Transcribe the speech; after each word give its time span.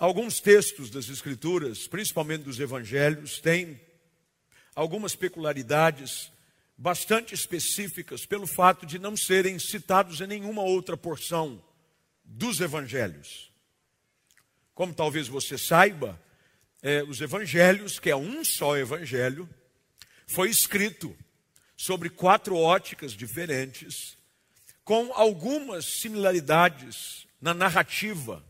alguns 0.00 0.40
textos 0.40 0.88
das 0.88 1.10
Escrituras, 1.10 1.86
principalmente 1.86 2.44
dos 2.44 2.58
Evangelhos, 2.58 3.38
têm 3.38 3.78
algumas 4.74 5.14
peculiaridades 5.14 6.32
bastante 6.74 7.34
específicas 7.34 8.24
pelo 8.24 8.46
fato 8.46 8.86
de 8.86 8.98
não 8.98 9.14
serem 9.14 9.58
citados 9.58 10.22
em 10.22 10.26
nenhuma 10.26 10.62
outra 10.62 10.96
porção 10.96 11.62
dos 12.24 12.60
Evangelhos. 12.60 13.52
Como 14.74 14.94
talvez 14.94 15.28
você 15.28 15.58
saiba, 15.58 16.18
é, 16.80 17.02
os 17.02 17.20
Evangelhos, 17.20 17.98
que 17.98 18.08
é 18.08 18.16
um 18.16 18.42
só 18.42 18.78
Evangelho, 18.78 19.46
foi 20.26 20.48
escrito 20.48 21.14
sobre 21.76 22.08
quatro 22.08 22.56
óticas 22.56 23.12
diferentes, 23.12 24.16
com 24.82 25.12
algumas 25.12 26.00
similaridades 26.00 27.26
na 27.38 27.52
narrativa, 27.52 28.42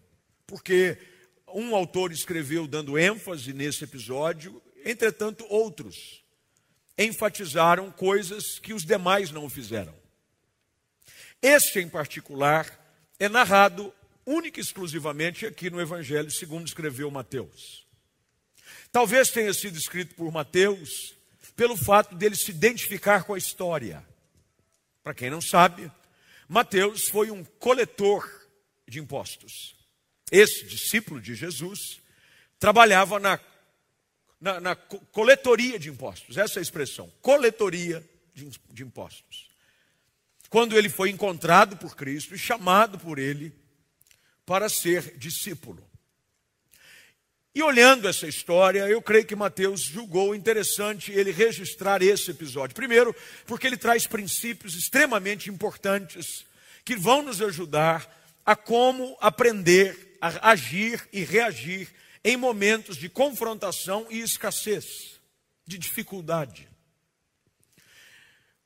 porque 0.47 1.10
um 1.55 1.75
autor 1.75 2.13
escreveu 2.13 2.67
dando 2.67 2.99
ênfase 2.99 3.53
nesse 3.53 3.85
episódio, 3.85 4.63
entretanto, 4.85 5.45
outros 5.49 6.23
enfatizaram 6.99 7.91
coisas 7.91 8.59
que 8.59 8.75
os 8.75 8.85
demais 8.85 9.31
não 9.31 9.49
fizeram. 9.49 9.95
Este, 11.41 11.79
em 11.79 11.89
particular, 11.89 12.79
é 13.19 13.29
narrado 13.29 13.93
única 14.27 14.61
e 14.61 14.63
exclusivamente 14.63 15.47
aqui 15.47 15.71
no 15.71 15.81
Evangelho, 15.81 16.31
segundo 16.31 16.67
escreveu 16.67 17.11
Mateus. 17.11 17.87
Talvez 18.93 19.31
tenha 19.31 19.53
sido 19.55 19.79
escrito 19.79 20.15
por 20.15 20.31
Mateus 20.31 21.15
pelo 21.57 21.77
fato 21.77 22.15
dele 22.15 22.37
se 22.37 22.51
identificar 22.51 23.25
com 23.25 23.35
a 23.35 23.39
história. 23.39 24.07
Para 25.03 25.15
quem 25.15 25.31
não 25.31 25.41
sabe, 25.41 25.91
Mateus 26.49 27.09
foi 27.09 27.31
um 27.31 27.45
coletor 27.45 28.29
de 28.87 28.99
impostos. 28.99 29.80
Esse 30.31 30.65
discípulo 30.65 31.21
de 31.21 31.35
Jesus 31.35 32.01
trabalhava 32.59 33.19
na, 33.19 33.41
na, 34.41 34.61
na 34.61 34.77
coletoria 34.77 35.79
de 35.79 35.89
impostos, 35.89 36.37
essa 36.37 36.59
é 36.59 36.61
a 36.61 36.63
expressão, 36.63 37.13
coletoria 37.21 38.05
de, 38.35 38.51
de 38.71 38.83
impostos. 38.83 39.49
Quando 40.49 40.77
ele 40.77 40.89
foi 40.89 41.11
encontrado 41.11 41.77
por 41.77 41.97
Cristo 41.97 42.35
e 42.35 42.39
chamado 42.39 42.99
por 42.99 43.19
ele 43.19 43.53
para 44.45 44.69
ser 44.69 45.17
discípulo. 45.17 45.89
E 47.55 47.63
olhando 47.63 48.09
essa 48.09 48.27
história, 48.27 48.89
eu 48.89 49.03
creio 49.03 49.25
que 49.25 49.35
Mateus 49.35 49.81
julgou 49.83 50.35
interessante 50.35 51.13
ele 51.13 51.33
registrar 51.33 52.01
esse 52.01 52.31
episódio. 52.31 52.75
Primeiro, 52.75 53.15
porque 53.47 53.67
ele 53.67 53.77
traz 53.77 54.07
princípios 54.07 54.75
extremamente 54.75 55.51
importantes 55.51 56.45
que 56.85 56.97
vão 56.97 57.23
nos 57.23 57.43
ajudar 57.43 58.09
a 58.47 58.55
como 58.55 59.17
aprender 59.21 60.10
agir 60.21 61.09
e 61.13 61.25
reagir 61.25 61.89
em 62.23 62.37
momentos 62.37 62.97
de 62.97 63.09
confrontação 63.09 64.07
e 64.11 64.21
escassez, 64.21 65.21
de 65.67 65.79
dificuldade. 65.79 66.69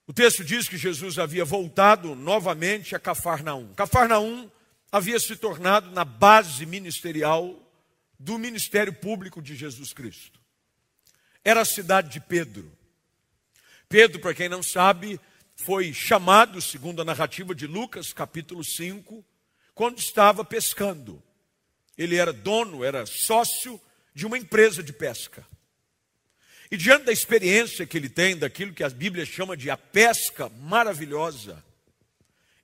O 0.06 0.12
texto 0.12 0.44
diz 0.44 0.68
que 0.68 0.76
Jesus 0.76 1.18
havia 1.18 1.44
voltado 1.44 2.14
novamente 2.14 2.94
a 2.94 2.98
Cafarnaum. 2.98 3.72
Cafarnaum 3.74 4.50
havia 4.92 5.18
se 5.18 5.34
tornado 5.36 5.90
na 5.92 6.04
base 6.04 6.66
ministerial 6.66 7.58
do 8.18 8.38
ministério 8.38 8.92
público 8.92 9.40
de 9.40 9.56
Jesus 9.56 9.92
Cristo. 9.92 10.38
Era 11.42 11.62
a 11.62 11.64
cidade 11.64 12.10
de 12.10 12.20
Pedro. 12.20 12.70
Pedro, 13.88 14.20
para 14.20 14.34
quem 14.34 14.48
não 14.48 14.62
sabe, 14.62 15.20
foi 15.56 15.92
chamado, 15.92 16.60
segundo 16.60 17.00
a 17.00 17.04
narrativa 17.04 17.54
de 17.54 17.66
Lucas, 17.66 18.12
capítulo 18.12 18.62
5, 18.62 19.24
quando 19.74 19.98
estava 19.98 20.44
pescando. 20.44 21.22
Ele 21.96 22.16
era 22.16 22.32
dono, 22.32 22.84
era 22.84 23.06
sócio 23.06 23.80
de 24.14 24.26
uma 24.26 24.38
empresa 24.38 24.82
de 24.82 24.92
pesca. 24.92 25.46
E 26.70 26.76
diante 26.76 27.04
da 27.04 27.12
experiência 27.12 27.86
que 27.86 27.96
ele 27.96 28.08
tem, 28.08 28.36
daquilo 28.36 28.72
que 28.72 28.82
a 28.82 28.88
Bíblia 28.88 29.24
chama 29.24 29.56
de 29.56 29.70
a 29.70 29.76
pesca 29.76 30.48
maravilhosa, 30.48 31.62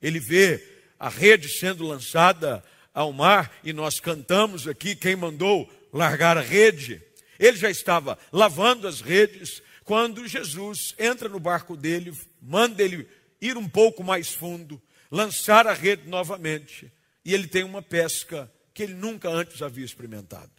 ele 0.01 0.19
vê 0.19 0.61
a 0.99 1.09
rede 1.09 1.47
sendo 1.47 1.85
lançada 1.85 2.63
ao 2.93 3.13
mar 3.13 3.57
e 3.63 3.71
nós 3.71 3.99
cantamos 3.99 4.67
aqui 4.67 4.95
quem 4.95 5.15
mandou 5.15 5.71
largar 5.93 6.37
a 6.37 6.41
rede. 6.41 7.01
Ele 7.39 7.57
já 7.57 7.69
estava 7.69 8.17
lavando 8.31 8.87
as 8.87 9.01
redes 9.01 9.61
quando 9.83 10.27
Jesus 10.27 10.93
entra 10.97 11.27
no 11.27 11.39
barco 11.39 11.75
dele, 11.75 12.13
manda 12.41 12.83
ele 12.83 13.07
ir 13.41 13.57
um 13.57 13.67
pouco 13.67 14.03
mais 14.03 14.29
fundo, 14.29 14.81
lançar 15.09 15.67
a 15.67 15.73
rede 15.73 16.07
novamente, 16.07 16.91
e 17.25 17.33
ele 17.33 17.47
tem 17.47 17.63
uma 17.63 17.81
pesca 17.81 18.51
que 18.73 18.83
ele 18.83 18.93
nunca 18.93 19.29
antes 19.29 19.61
havia 19.61 19.85
experimentado. 19.85 20.51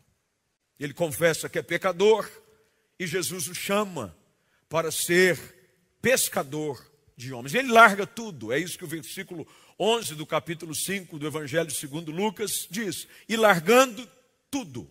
Ele 0.78 0.92
confessa 0.92 1.48
que 1.48 1.58
é 1.58 1.62
pecador 1.62 2.28
e 2.98 3.06
Jesus 3.06 3.48
o 3.48 3.54
chama 3.54 4.16
para 4.68 4.90
ser 4.90 5.38
pescador 6.00 6.84
de 7.16 7.32
homens. 7.32 7.54
Ele 7.54 7.70
larga 7.70 8.06
tudo, 8.06 8.52
é 8.52 8.58
isso 8.58 8.78
que 8.78 8.84
o 8.84 8.88
versículo 8.88 9.46
11 9.78 10.14
do 10.14 10.26
capítulo 10.26 10.74
5 10.74 11.18
do 11.18 11.26
Evangelho 11.26 11.70
segundo 11.70 12.10
Lucas 12.10 12.66
diz: 12.70 13.06
"E 13.28 13.36
largando 13.36 14.08
tudo, 14.50 14.90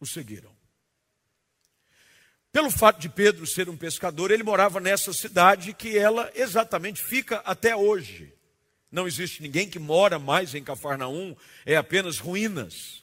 o 0.00 0.06
seguiram". 0.06 0.56
Pelo 2.50 2.70
fato 2.70 3.00
de 3.00 3.08
Pedro 3.08 3.46
ser 3.46 3.68
um 3.68 3.76
pescador, 3.76 4.30
ele 4.30 4.42
morava 4.42 4.80
nessa 4.80 5.12
cidade 5.12 5.74
que 5.74 5.96
ela 5.96 6.30
exatamente 6.34 7.02
fica 7.02 7.36
até 7.44 7.76
hoje. 7.76 8.32
Não 8.90 9.06
existe 9.06 9.42
ninguém 9.42 9.68
que 9.68 9.78
mora 9.78 10.18
mais 10.18 10.54
em 10.54 10.64
Cafarnaum, 10.64 11.36
é 11.66 11.76
apenas 11.76 12.18
ruínas, 12.18 13.02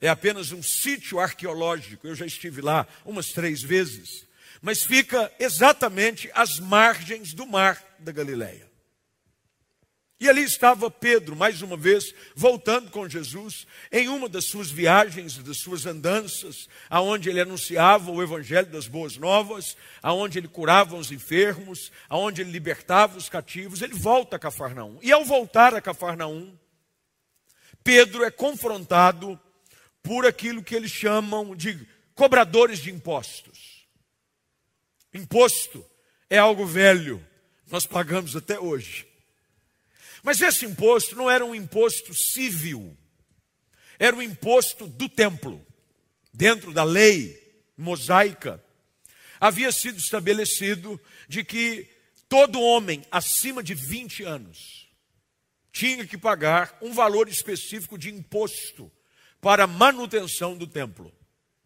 é 0.00 0.08
apenas 0.08 0.52
um 0.52 0.62
sítio 0.62 1.18
arqueológico. 1.18 2.06
Eu 2.06 2.14
já 2.14 2.26
estive 2.26 2.60
lá 2.60 2.86
umas 3.04 3.28
três 3.28 3.62
vezes, 3.62 4.26
mas 4.62 4.82
fica 4.82 5.30
exatamente 5.38 6.30
às 6.34 6.58
margens 6.58 7.32
do 7.34 7.46
mar 7.46 7.82
da 7.98 8.12
Galileia. 8.12 8.67
E 10.20 10.28
ali 10.28 10.42
estava 10.42 10.90
Pedro, 10.90 11.36
mais 11.36 11.62
uma 11.62 11.76
vez, 11.76 12.12
voltando 12.34 12.90
com 12.90 13.08
Jesus, 13.08 13.66
em 13.92 14.08
uma 14.08 14.28
das 14.28 14.46
suas 14.46 14.68
viagens, 14.68 15.38
das 15.38 15.58
suas 15.58 15.86
andanças, 15.86 16.68
aonde 16.90 17.28
ele 17.28 17.40
anunciava 17.40 18.10
o 18.10 18.20
evangelho 18.20 18.66
das 18.66 18.88
boas 18.88 19.16
novas, 19.16 19.76
aonde 20.02 20.38
ele 20.38 20.48
curava 20.48 20.96
os 20.96 21.12
enfermos, 21.12 21.92
aonde 22.08 22.40
ele 22.40 22.50
libertava 22.50 23.16
os 23.16 23.28
cativos, 23.28 23.80
ele 23.80 23.94
volta 23.94 24.34
a 24.34 24.38
Cafarnaum. 24.40 24.98
E 25.02 25.12
ao 25.12 25.24
voltar 25.24 25.72
a 25.72 25.80
Cafarnaum, 25.80 26.52
Pedro 27.84 28.24
é 28.24 28.30
confrontado 28.30 29.40
por 30.02 30.26
aquilo 30.26 30.64
que 30.64 30.74
eles 30.74 30.90
chamam 30.90 31.54
de 31.54 31.86
cobradores 32.16 32.80
de 32.80 32.90
impostos. 32.90 33.86
Imposto 35.14 35.86
é 36.28 36.38
algo 36.38 36.66
velho, 36.66 37.24
nós 37.70 37.86
pagamos 37.86 38.34
até 38.34 38.58
hoje. 38.58 39.07
Mas 40.28 40.42
esse 40.42 40.66
imposto 40.66 41.16
não 41.16 41.30
era 41.30 41.42
um 41.42 41.54
imposto 41.54 42.12
civil, 42.12 42.94
era 43.98 44.14
um 44.14 44.20
imposto 44.20 44.86
do 44.86 45.08
templo. 45.08 45.66
Dentro 46.34 46.70
da 46.70 46.84
lei 46.84 47.64
mosaica, 47.74 48.62
havia 49.40 49.72
sido 49.72 49.96
estabelecido 49.96 51.00
de 51.26 51.42
que 51.42 51.88
todo 52.28 52.60
homem 52.60 53.02
acima 53.10 53.62
de 53.62 53.72
20 53.72 54.24
anos 54.24 54.90
tinha 55.72 56.06
que 56.06 56.18
pagar 56.18 56.76
um 56.82 56.92
valor 56.92 57.26
específico 57.26 57.96
de 57.96 58.10
imposto 58.10 58.92
para 59.40 59.66
manutenção 59.66 60.58
do 60.58 60.66
templo, 60.66 61.10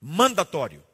mandatório. 0.01 0.85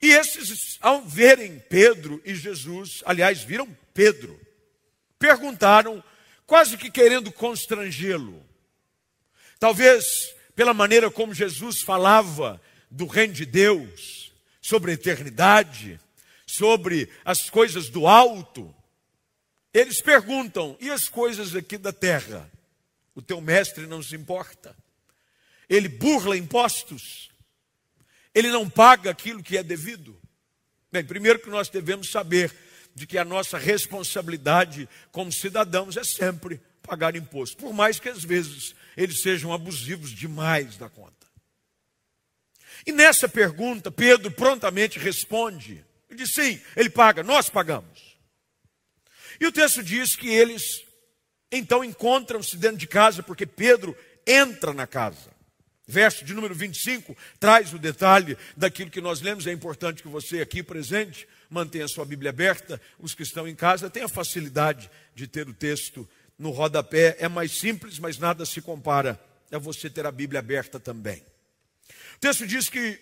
E 0.00 0.12
esses, 0.12 0.78
ao 0.80 1.02
verem 1.02 1.58
Pedro 1.58 2.22
e 2.24 2.36
Jesus, 2.36 3.02
aliás, 3.04 3.42
viram 3.42 3.66
Pedro, 3.92 4.47
perguntaram, 5.18 6.02
quase 6.46 6.76
que 6.76 6.90
querendo 6.90 7.32
constrangê-lo. 7.32 8.44
Talvez 9.58 10.04
pela 10.54 10.74
maneira 10.74 11.10
como 11.10 11.34
Jesus 11.34 11.82
falava 11.82 12.60
do 12.90 13.06
reino 13.06 13.34
de 13.34 13.44
Deus, 13.44 14.32
sobre 14.60 14.90
a 14.90 14.94
eternidade, 14.94 16.00
sobre 16.46 17.08
as 17.24 17.48
coisas 17.48 17.88
do 17.88 18.06
alto, 18.06 18.74
eles 19.72 20.00
perguntam: 20.00 20.76
e 20.80 20.90
as 20.90 21.08
coisas 21.08 21.54
aqui 21.54 21.78
da 21.78 21.92
terra? 21.92 22.50
O 23.14 23.22
teu 23.22 23.40
mestre 23.40 23.86
não 23.86 24.02
se 24.02 24.14
importa. 24.14 24.76
Ele 25.68 25.88
burla 25.88 26.36
impostos. 26.36 27.30
Ele 28.34 28.48
não 28.48 28.68
paga 28.68 29.10
aquilo 29.10 29.42
que 29.42 29.56
é 29.56 29.62
devido. 29.62 30.20
Bem, 30.92 31.04
primeiro 31.04 31.38
que 31.38 31.50
nós 31.50 31.68
devemos 31.68 32.10
saber 32.10 32.54
de 32.98 33.06
que 33.06 33.16
a 33.16 33.24
nossa 33.24 33.56
responsabilidade 33.56 34.88
como 35.12 35.32
cidadãos 35.32 35.96
é 35.96 36.04
sempre 36.04 36.60
pagar 36.82 37.14
imposto, 37.16 37.56
por 37.56 37.72
mais 37.72 38.00
que 38.00 38.08
às 38.08 38.24
vezes 38.24 38.74
eles 38.96 39.22
sejam 39.22 39.52
abusivos 39.52 40.10
demais 40.10 40.76
da 40.76 40.88
conta. 40.88 41.26
E 42.86 42.92
nessa 42.92 43.28
pergunta, 43.28 43.90
Pedro 43.90 44.30
prontamente 44.30 44.98
responde: 44.98 45.84
ele 46.08 46.18
diz 46.18 46.32
sim, 46.32 46.60
ele 46.76 46.90
paga, 46.90 47.22
nós 47.22 47.48
pagamos. 47.48 48.16
E 49.40 49.46
o 49.46 49.52
texto 49.52 49.82
diz 49.82 50.16
que 50.16 50.28
eles 50.28 50.84
então 51.50 51.84
encontram-se 51.84 52.56
dentro 52.56 52.78
de 52.78 52.86
casa, 52.86 53.22
porque 53.22 53.46
Pedro 53.46 53.96
entra 54.26 54.72
na 54.72 54.86
casa. 54.86 55.30
verso 55.86 56.24
de 56.24 56.34
número 56.34 56.54
25 56.54 57.16
traz 57.40 57.72
o 57.72 57.78
detalhe 57.78 58.36
daquilo 58.56 58.90
que 58.90 59.00
nós 59.00 59.20
lemos. 59.20 59.46
É 59.46 59.52
importante 59.52 60.02
que 60.02 60.08
você 60.08 60.40
aqui 60.40 60.62
presente 60.62 61.26
mantenha 61.50 61.84
a 61.84 61.88
sua 61.88 62.04
Bíblia 62.04 62.30
aberta. 62.30 62.80
Os 62.98 63.14
que 63.14 63.22
estão 63.22 63.46
em 63.46 63.54
casa 63.54 63.90
tenham 63.90 64.06
a 64.06 64.10
facilidade 64.10 64.90
de 65.14 65.26
ter 65.26 65.48
o 65.48 65.54
texto 65.54 66.08
no 66.38 66.50
rodapé. 66.50 67.16
É 67.18 67.28
mais 67.28 67.58
simples, 67.58 67.98
mas 67.98 68.18
nada 68.18 68.44
se 68.44 68.60
compara 68.60 69.20
a 69.50 69.58
você 69.58 69.88
ter 69.88 70.06
a 70.06 70.12
Bíblia 70.12 70.40
aberta 70.40 70.78
também. 70.78 71.22
O 72.16 72.18
texto 72.20 72.46
diz 72.46 72.68
que 72.68 72.98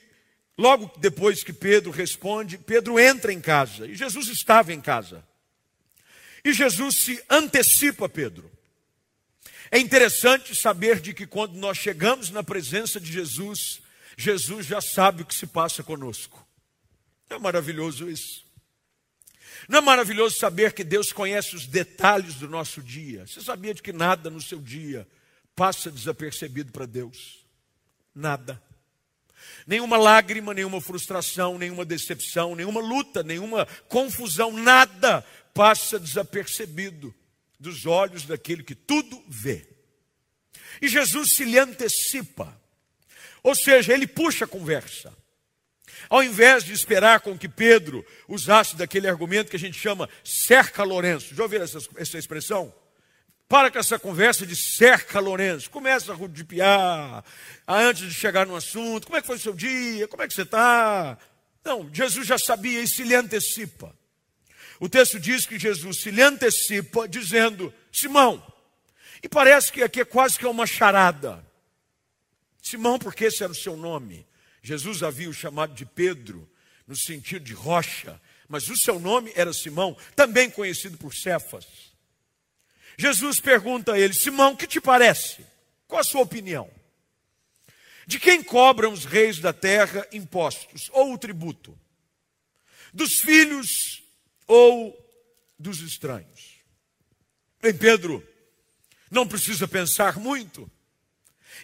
logo 0.56 0.90
depois 0.98 1.42
que 1.42 1.52
Pedro 1.52 1.90
responde, 1.90 2.58
Pedro 2.58 2.98
entra 2.98 3.32
em 3.32 3.40
casa 3.40 3.86
e 3.86 3.94
Jesus 3.94 4.28
estava 4.28 4.72
em 4.72 4.80
casa. 4.80 5.24
E 6.44 6.52
Jesus 6.52 6.96
se 7.04 7.22
antecipa 7.28 8.06
a 8.06 8.08
Pedro. 8.08 8.50
É 9.70 9.78
interessante 9.78 10.54
saber 10.54 11.00
de 11.00 11.12
que 11.12 11.26
quando 11.26 11.54
nós 11.54 11.76
chegamos 11.76 12.30
na 12.30 12.42
presença 12.42 13.00
de 13.00 13.12
Jesus, 13.12 13.80
Jesus 14.16 14.66
já 14.66 14.80
sabe 14.80 15.22
o 15.22 15.26
que 15.26 15.34
se 15.34 15.46
passa 15.46 15.82
conosco. 15.82 16.45
É 17.36 17.38
maravilhoso 17.38 18.08
isso. 18.08 18.46
Não 19.68 19.78
é 19.80 19.82
maravilhoso 19.82 20.38
saber 20.38 20.72
que 20.72 20.82
Deus 20.82 21.12
conhece 21.12 21.54
os 21.54 21.66
detalhes 21.66 22.36
do 22.36 22.48
nosso 22.48 22.82
dia? 22.82 23.26
Você 23.26 23.42
sabia 23.42 23.74
de 23.74 23.82
que 23.82 23.92
nada 23.92 24.30
no 24.30 24.40
seu 24.40 24.58
dia 24.58 25.06
passa 25.54 25.90
desapercebido 25.90 26.72
para 26.72 26.86
Deus? 26.86 27.44
Nada. 28.14 28.60
Nenhuma 29.66 29.98
lágrima, 29.98 30.54
nenhuma 30.54 30.80
frustração, 30.80 31.58
nenhuma 31.58 31.84
decepção, 31.84 32.54
nenhuma 32.54 32.80
luta, 32.80 33.22
nenhuma 33.22 33.66
confusão, 33.86 34.50
nada 34.50 35.22
passa 35.52 36.00
desapercebido 36.00 37.14
dos 37.60 37.84
olhos 37.84 38.24
daquele 38.24 38.62
que 38.62 38.74
tudo 38.74 39.22
vê. 39.28 39.68
E 40.80 40.88
Jesus 40.88 41.34
se 41.34 41.44
lhe 41.44 41.58
antecipa, 41.58 42.58
ou 43.42 43.54
seja, 43.54 43.92
ele 43.92 44.06
puxa 44.06 44.46
a 44.46 44.48
conversa. 44.48 45.12
Ao 46.08 46.22
invés 46.22 46.64
de 46.64 46.72
esperar 46.72 47.20
com 47.20 47.36
que 47.36 47.48
Pedro 47.48 48.04
usasse 48.28 48.76
daquele 48.76 49.08
argumento 49.08 49.50
que 49.50 49.56
a 49.56 49.58
gente 49.58 49.78
chama 49.78 50.08
cerca 50.24 50.82
Lourenço, 50.82 51.34
já 51.34 51.42
ouviram 51.42 51.64
essa, 51.64 51.78
essa 51.96 52.18
expressão? 52.18 52.72
Para 53.48 53.70
com 53.70 53.78
essa 53.78 53.98
conversa 53.98 54.44
de 54.44 54.56
cerca 54.56 55.20
Lourenço. 55.20 55.70
Começa 55.70 56.12
a 56.12 56.14
rudipiar 56.14 57.24
antes 57.66 58.08
de 58.08 58.14
chegar 58.14 58.44
no 58.44 58.56
assunto. 58.56 59.06
Como 59.06 59.16
é 59.16 59.20
que 59.20 59.26
foi 59.26 59.36
o 59.36 59.40
seu 59.40 59.54
dia? 59.54 60.08
Como 60.08 60.22
é 60.22 60.28
que 60.28 60.34
você 60.34 60.42
está? 60.42 61.16
Não, 61.64 61.88
Jesus 61.92 62.26
já 62.26 62.38
sabia 62.38 62.80
e 62.80 62.88
se 62.88 63.02
lhe 63.02 63.14
antecipa. 63.14 63.94
O 64.78 64.88
texto 64.88 65.18
diz 65.18 65.46
que 65.46 65.58
Jesus 65.58 66.02
se 66.02 66.10
lhe 66.10 66.22
antecipa, 66.22 67.08
dizendo: 67.08 67.72
Simão, 67.92 68.44
e 69.22 69.28
parece 69.28 69.72
que 69.72 69.82
aqui 69.82 70.00
é 70.00 70.04
quase 70.04 70.38
que 70.38 70.46
uma 70.46 70.66
charada. 70.66 71.44
Simão, 72.62 72.98
porque 72.98 73.26
esse 73.26 73.42
era 73.42 73.52
o 73.52 73.56
seu 73.56 73.76
nome. 73.76 74.26
Jesus 74.66 75.04
havia 75.04 75.30
o 75.30 75.32
chamado 75.32 75.74
de 75.74 75.86
Pedro, 75.86 76.50
no 76.88 76.96
sentido 76.96 77.44
de 77.44 77.54
rocha, 77.54 78.20
mas 78.48 78.68
o 78.68 78.76
seu 78.76 78.98
nome 78.98 79.30
era 79.36 79.52
Simão, 79.52 79.96
também 80.16 80.50
conhecido 80.50 80.98
por 80.98 81.14
Cefas. 81.14 81.64
Jesus 82.98 83.38
pergunta 83.38 83.92
a 83.92 83.98
ele: 84.00 84.12
Simão, 84.12 84.56
que 84.56 84.66
te 84.66 84.80
parece? 84.80 85.46
Qual 85.86 86.00
a 86.00 86.04
sua 86.04 86.22
opinião? 86.22 86.68
De 88.08 88.18
quem 88.18 88.42
cobram 88.42 88.92
os 88.92 89.04
reis 89.04 89.38
da 89.38 89.52
terra 89.52 90.04
impostos 90.12 90.90
ou 90.92 91.12
o 91.12 91.18
tributo? 91.18 91.78
Dos 92.92 93.20
filhos 93.20 94.02
ou 94.48 94.98
dos 95.56 95.78
estranhos? 95.78 96.56
Bem, 97.62 97.72
Pedro 97.72 98.20
não 99.08 99.28
precisa 99.28 99.68
pensar 99.68 100.18
muito 100.18 100.68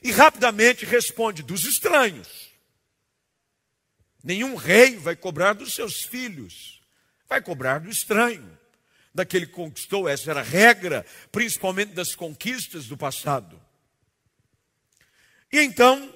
e 0.04 0.12
rapidamente 0.12 0.84
responde: 0.84 1.42
dos 1.42 1.64
estranhos. 1.64 2.51
Nenhum 4.22 4.54
rei 4.54 4.96
vai 4.96 5.16
cobrar 5.16 5.52
dos 5.52 5.74
seus 5.74 6.02
filhos, 6.02 6.80
vai 7.28 7.40
cobrar 7.40 7.80
do 7.80 7.90
estranho, 7.90 8.58
daquele 9.14 9.46
que 9.46 9.52
conquistou. 9.52 10.08
Essa 10.08 10.30
era 10.30 10.40
a 10.40 10.44
regra, 10.44 11.04
principalmente 11.30 11.92
das 11.92 12.14
conquistas 12.14 12.86
do 12.86 12.96
passado. 12.96 13.60
E 15.52 15.60
então, 15.60 16.12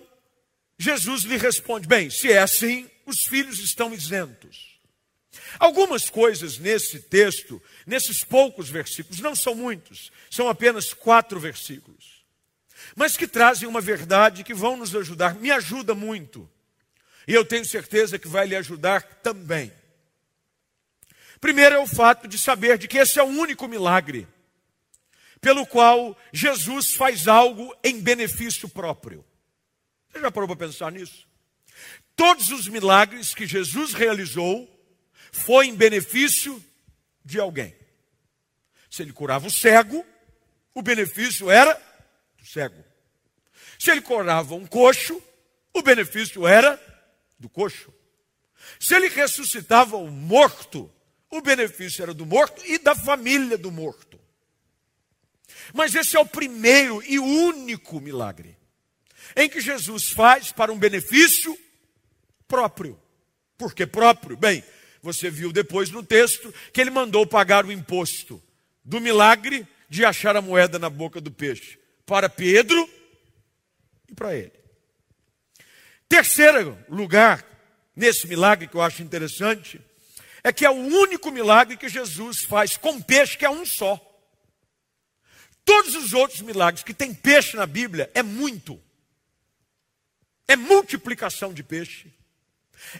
Jesus 0.79 1.23
lhe 1.23 1.37
responde: 1.37 1.89
bem, 1.89 2.11
se 2.11 2.31
é 2.31 2.39
assim, 2.39 2.89
os 3.05 3.27
filhos 3.27 3.59
estão 3.59 3.93
isentos. 3.93 4.77
Algumas 5.59 6.09
coisas 6.09 6.59
nesse 6.59 7.01
texto, 7.01 7.63
nesses 7.87 8.25
poucos 8.25 8.69
versículos, 8.69 9.21
não 9.21 9.35
são 9.35 9.55
muitos, 9.55 10.11
são 10.31 10.49
apenas 10.49 10.93
quatro 10.93 11.39
versículos, 11.39 12.25
mas 12.95 13.17
que 13.17 13.27
trazem 13.27 13.69
uma 13.69 13.81
verdade 13.81 14.45
que 14.45 14.55
vão 14.55 14.77
nos 14.77 14.95
ajudar, 14.95 15.35
me 15.35 15.51
ajuda 15.51 15.95
muito, 15.95 16.51
e 17.27 17.35
eu 17.35 17.45
tenho 17.45 17.65
certeza 17.65 18.19
que 18.19 18.29
vai 18.29 18.47
lhe 18.47 18.57
ajudar 18.57 19.03
também. 19.23 19.73
Primeiro 21.41 21.75
é 21.75 21.79
o 21.79 21.87
fato 21.87 22.27
de 22.27 22.39
saber 22.39 22.79
de 22.79 22.89
que 22.89 22.99
esse 22.99 23.19
é 23.19 23.23
o 23.23 23.27
único 23.27 23.69
milagre 23.69 24.27
pelo 25.41 25.67
qual 25.67 26.19
Jesus 26.33 26.95
faz 26.95 27.29
algo 27.29 27.75
em 27.85 28.01
benefício 28.01 28.69
próprio. 28.69 29.25
Você 30.11 30.21
já 30.21 30.31
parou 30.31 30.49
para 30.49 30.67
pensar 30.67 30.91
nisso? 30.91 31.29
Todos 32.15 32.51
os 32.51 32.67
milagres 32.67 33.35
que 33.35 33.47
Jesus 33.47 33.93
realizou 33.93 34.69
foi 35.31 35.67
em 35.67 35.75
benefício 35.75 36.65
de 37.25 37.39
alguém. 37.39 37.77
Se 38.91 39.03
ele 39.03 39.13
curava 39.13 39.47
o 39.47 39.51
cego, 39.51 40.05
o 40.75 40.81
benefício 40.81 41.51
era 41.51 41.75
do 42.39 42.47
cego. 42.47 42.83
Se 43.79 43.91
ele 43.91 44.01
curava 44.01 44.55
um 44.55 44.67
coxo, 44.67 45.23
o 45.75 45.83
benefício 45.83 46.47
era 46.47 46.81
do 47.39 47.49
coxo. 47.49 47.93
Se 48.81 48.95
ele 48.95 49.09
ressuscitava 49.09 49.97
o 49.97 50.11
morto, 50.11 50.91
o 51.31 51.41
benefício 51.41 52.03
era 52.03 52.15
do 52.15 52.25
morto 52.25 52.63
e 52.67 52.79
da 52.79 52.95
família 52.95 53.59
do 53.59 53.71
morto. 53.71 54.19
Mas 55.75 55.95
esse 55.95 56.17
é 56.17 56.21
o 56.21 56.27
primeiro 56.27 57.03
e 57.07 57.19
único 57.19 58.01
milagre 58.01 58.57
em 59.35 59.49
que 59.49 59.61
Jesus 59.61 60.11
faz 60.11 60.53
para 60.53 60.73
um 60.73 60.79
benefício 60.79 61.57
próprio. 62.47 63.01
Por 63.59 63.75
que 63.75 63.87
próprio? 63.87 64.37
Bem, 64.37 64.63
você 65.03 65.31
viu 65.31 65.53
depois 65.53 65.91
no 65.91 66.03
texto 66.03 66.53
que 66.73 66.81
ele 66.81 66.91
mandou 66.91 67.27
pagar 67.27 67.65
o 67.65 67.73
imposto 67.73 68.43
do 68.85 69.01
milagre 69.01 69.67
de 69.89 70.05
achar 70.05 70.37
a 70.37 70.43
moeda 70.43 70.79
na 70.79 70.91
boca 70.91 71.21
do 71.21 71.31
peixe 71.31 71.79
para 72.05 72.29
Pedro 72.29 72.89
e 74.09 74.15
para 74.15 74.37
ele. 74.37 74.53
Terceiro 76.09 76.79
lugar 76.89 77.45
nesse 77.95 78.27
milagre 78.27 78.69
que 78.69 78.77
eu 78.77 78.83
acho 78.83 79.03
interessante 79.03 79.81
é 80.45 80.53
que 80.53 80.65
é 80.65 80.71
o 80.71 80.75
único 80.75 81.31
milagre 81.33 81.77
que 81.77 81.89
Jesus 81.89 82.45
faz 82.45 82.77
com 82.77 83.01
peixe, 83.01 83.37
que 83.37 83.45
é 83.45 83.51
um 83.51 83.67
só. 83.67 84.01
Todos 85.65 85.97
os 85.97 86.13
outros 86.13 86.41
milagres 86.43 86.85
que 86.85 86.95
tem 86.95 87.13
peixe 87.13 87.57
na 87.57 87.67
Bíblia 87.67 88.09
é 88.15 88.23
muito. 88.23 88.81
É 90.47 90.55
multiplicação 90.55 91.53
de 91.53 91.65
peixe. 91.65 92.13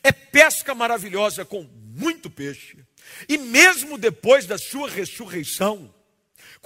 É 0.03 0.11
pesca 0.11 0.75
maravilhosa 0.75 1.45
com 1.45 1.63
muito 1.63 2.29
peixe. 2.29 2.85
E 3.29 3.39
mesmo 3.39 3.97
depois 3.97 4.47
da 4.47 4.59
sua 4.59 4.91
ressurreição, 4.91 5.95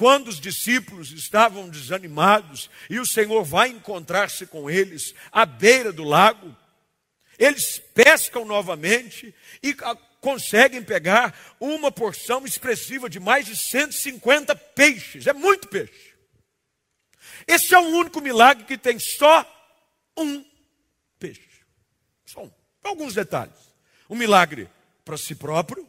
quando 0.00 0.28
os 0.28 0.40
discípulos 0.40 1.12
estavam 1.12 1.68
desanimados 1.68 2.70
e 2.88 2.98
o 2.98 3.04
Senhor 3.04 3.44
vai 3.44 3.68
encontrar-se 3.68 4.46
com 4.46 4.70
eles 4.70 5.14
à 5.30 5.44
beira 5.44 5.92
do 5.92 6.04
lago, 6.04 6.56
eles 7.38 7.78
pescam 7.92 8.46
novamente 8.46 9.34
e 9.62 9.76
conseguem 10.18 10.82
pegar 10.82 11.54
uma 11.60 11.92
porção 11.92 12.46
expressiva 12.46 13.10
de 13.10 13.20
mais 13.20 13.44
de 13.44 13.54
150 13.54 14.56
peixes. 14.56 15.26
É 15.26 15.34
muito 15.34 15.68
peixe. 15.68 16.14
Esse 17.46 17.74
é 17.74 17.78
o 17.78 17.90
único 17.90 18.22
milagre 18.22 18.64
que 18.64 18.78
tem 18.78 18.98
só 18.98 19.44
um 20.16 20.42
peixe. 21.18 21.60
Só 22.24 22.44
um. 22.44 22.50
Alguns 22.82 23.12
detalhes. 23.12 23.74
Um 24.08 24.16
milagre 24.16 24.66
para 25.04 25.18
si 25.18 25.34
próprio 25.34 25.86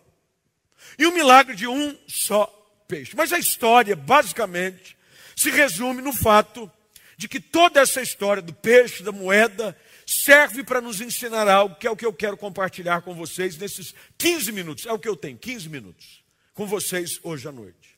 e 1.00 1.08
um 1.08 1.14
milagre 1.14 1.56
de 1.56 1.66
um 1.66 1.98
só 2.10 2.58
peixe. 2.92 3.16
Mas 3.16 3.32
a 3.32 3.40
história, 3.40 3.96
basicamente, 3.96 4.98
se 5.34 5.50
resume 5.50 6.02
no 6.02 6.12
fato 6.12 6.70
de 7.16 7.30
que 7.30 7.40
toda 7.40 7.80
essa 7.80 8.02
história 8.02 8.42
do 8.42 8.54
peixe, 8.54 9.02
da 9.02 9.14
moeda, 9.14 9.78
serve 10.06 10.62
para 10.62 10.82
nos 10.82 11.00
ensinar 11.00 11.48
algo, 11.48 11.76
que 11.76 11.88
é 11.88 11.92
o 11.92 11.96
que 11.96 12.06
eu 12.06 12.12
quero 12.12 12.36
compartilhar 12.36 13.02
com 13.02 13.16
vocês 13.16 13.56
nesses 13.56 13.96
15 14.18 14.52
minutos. 14.52 14.86
É 14.86 14.92
o 14.92 15.00
que 15.00 15.08
eu 15.08 15.16
tenho, 15.16 15.38
15 15.38 15.70
minutos, 15.70 16.22
com 16.54 16.68
vocês 16.68 17.18
hoje 17.24 17.48
à 17.48 17.52
noite. 17.52 17.98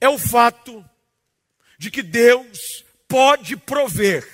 É 0.00 0.08
o 0.08 0.18
fato 0.18 0.84
de 1.76 1.90
que 1.90 2.02
Deus 2.02 2.84
pode 3.08 3.56
prover 3.56 4.24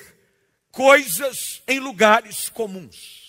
coisas 0.70 1.62
em 1.66 1.80
lugares 1.80 2.50
comuns. 2.50 3.27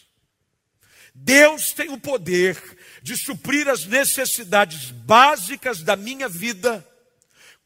Deus 1.22 1.74
tem 1.74 1.90
o 1.90 2.00
poder 2.00 2.58
de 3.02 3.18
suprir 3.18 3.68
as 3.68 3.86
necessidades 3.86 4.90
básicas 4.92 5.82
da 5.82 5.96
minha 5.96 6.30
vida 6.30 6.86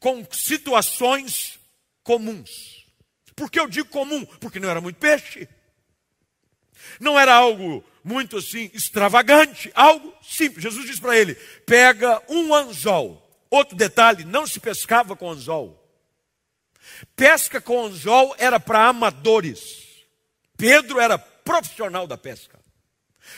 com 0.00 0.26
situações 0.32 1.58
comuns. 2.02 2.84
Por 3.36 3.50
que 3.50 3.58
eu 3.58 3.68
digo 3.68 3.88
comum? 3.88 4.24
Porque 4.40 4.58
não 4.58 4.68
era 4.68 4.80
muito 4.80 4.96
peixe. 4.96 5.48
Não 7.00 7.18
era 7.18 7.34
algo 7.34 7.84
muito 8.02 8.38
assim 8.38 8.70
extravagante, 8.74 9.70
algo 9.74 10.12
simples. 10.22 10.62
Jesus 10.62 10.86
disse 10.86 11.00
para 11.00 11.16
ele: 11.16 11.34
pega 11.64 12.22
um 12.28 12.52
anzol. 12.52 13.22
Outro 13.48 13.76
detalhe: 13.76 14.24
não 14.24 14.46
se 14.46 14.58
pescava 14.58 15.16
com 15.16 15.30
anzol. 15.30 15.80
Pesca 17.16 17.60
com 17.60 17.86
anzol 17.86 18.34
era 18.36 18.58
para 18.58 18.88
amadores. 18.88 20.04
Pedro 20.56 21.00
era 21.00 21.16
profissional 21.16 22.06
da 22.06 22.18
pesca. 22.18 22.63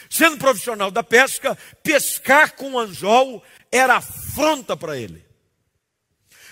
Sendo 0.08 0.38
profissional 0.38 0.90
da 0.90 1.02
pesca, 1.02 1.56
pescar 1.82 2.52
com 2.52 2.78
anzol 2.78 3.42
era 3.70 3.96
afronta 3.96 4.76
para 4.76 4.96
ele. 4.96 5.24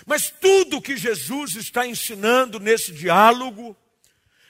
Mas 0.05 0.29
tudo 0.29 0.81
que 0.81 0.97
Jesus 0.97 1.55
está 1.55 1.87
ensinando 1.87 2.59
nesse 2.59 2.91
diálogo 2.91 3.75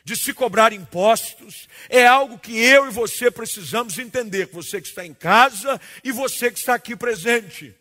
de 0.03 0.15
se 0.15 0.33
cobrar 0.33 0.73
impostos 0.73 1.67
é 1.89 2.05
algo 2.05 2.37
que 2.37 2.57
eu 2.57 2.87
e 2.87 2.91
você 2.91 3.31
precisamos 3.31 3.97
entender, 3.97 4.49
você 4.51 4.81
que 4.81 4.87
está 4.87 5.05
em 5.05 5.13
casa 5.13 5.79
e 6.03 6.11
você 6.11 6.51
que 6.51 6.59
está 6.59 6.75
aqui 6.75 6.95
presente. 6.95 7.73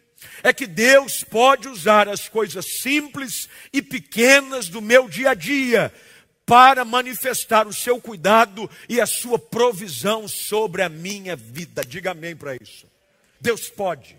É 0.42 0.52
que 0.52 0.66
Deus 0.66 1.22
pode 1.22 1.68
usar 1.68 2.08
as 2.08 2.28
coisas 2.28 2.80
simples 2.80 3.48
e 3.72 3.82
pequenas 3.82 4.68
do 4.68 4.80
meu 4.80 5.06
dia 5.08 5.30
a 5.30 5.34
dia 5.34 5.92
para 6.46 6.84
manifestar 6.84 7.66
o 7.66 7.72
seu 7.72 8.00
cuidado 8.00 8.70
e 8.88 9.00
a 9.00 9.06
sua 9.06 9.38
provisão 9.38 10.28
sobre 10.28 10.82
a 10.82 10.88
minha 10.88 11.34
vida. 11.34 11.82
Diga 11.84 12.10
amém 12.10 12.36
para 12.36 12.56
isso. 12.56 12.86
Deus 13.40 13.68
pode. 13.68 14.16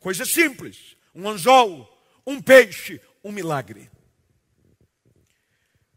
Coisa 0.00 0.24
simples: 0.24 0.96
um 1.14 1.28
anzol, 1.28 1.88
um 2.26 2.40
peixe, 2.40 3.00
um 3.24 3.32
milagre. 3.32 3.90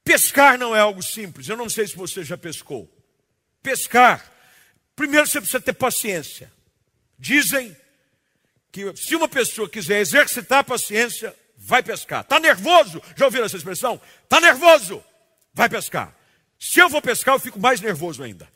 Pescar 0.03 0.57
não 0.57 0.75
é 0.75 0.79
algo 0.79 1.01
simples. 1.01 1.49
Eu 1.49 1.57
não 1.57 1.67
sei 1.67 1.87
se 1.87 1.95
você 1.95 2.23
já 2.23 2.37
pescou. 2.37 2.89
Pescar, 3.63 4.31
primeiro 4.95 5.25
você 5.25 5.39
precisa 5.39 5.59
ter 5.59 5.73
paciência. 5.73 6.51
Dizem 7.17 7.75
que 8.71 8.95
se 8.95 9.15
uma 9.15 9.27
pessoa 9.27 9.67
quiser 9.67 9.99
exercitar 9.99 10.59
a 10.59 10.63
paciência, 10.63 11.35
vai 11.57 11.81
pescar. 11.81 12.21
Está 12.21 12.39
nervoso? 12.39 13.01
Já 13.15 13.25
ouviram 13.25 13.45
essa 13.45 13.57
expressão? 13.57 13.99
Está 14.23 14.39
nervoso? 14.39 15.03
Vai 15.55 15.69
pescar. 15.69 16.13
Se 16.59 16.79
eu 16.79 16.89
vou 16.89 17.01
pescar, 17.01 17.33
eu 17.35 17.39
fico 17.39 17.59
mais 17.59 17.79
nervoso 17.79 18.21
ainda. 18.21 18.47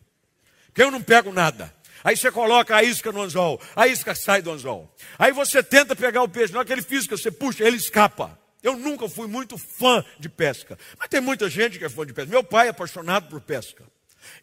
Porque 0.68 0.84
eu 0.84 0.92
não 0.92 1.02
pego 1.02 1.32
nada. 1.32 1.74
Aí 2.04 2.16
você 2.16 2.32
coloca 2.32 2.76
a 2.76 2.84
isca 2.84 3.12
no 3.12 3.22
anzol, 3.22 3.60
a 3.76 3.88
isca 3.88 4.14
sai 4.16 4.42
do 4.42 4.52
anzol. 4.52 4.94
Aí 5.18 5.32
você 5.32 5.64
tenta 5.64 5.96
pegar 5.96 6.22
o 6.22 6.30
peixe, 6.30 6.54
na 6.54 6.60
hora 6.60 6.66
que 6.66 6.72
ele 6.72 6.82
fisca, 6.82 7.18
você 7.18 7.32
puxa, 7.32 7.64
ele 7.64 7.78
escapa. 7.78 8.38
Eu 8.62 8.78
nunca 8.78 9.08
fui 9.08 9.28
muito 9.28 9.58
fã 9.58 10.04
de 10.20 10.30
pesca. 10.30 10.78
Mas 10.98 11.10
tem 11.10 11.22
muita 11.22 11.50
gente 11.50 11.80
que 11.80 11.86
é 11.86 11.90
fã 11.90 12.06
de 12.06 12.14
pesca. 12.14 12.30
Meu 12.30 12.44
pai 12.44 12.68
é 12.68 12.70
apaixonado 12.72 13.30
por 13.30 13.42
pesca. 13.42 13.84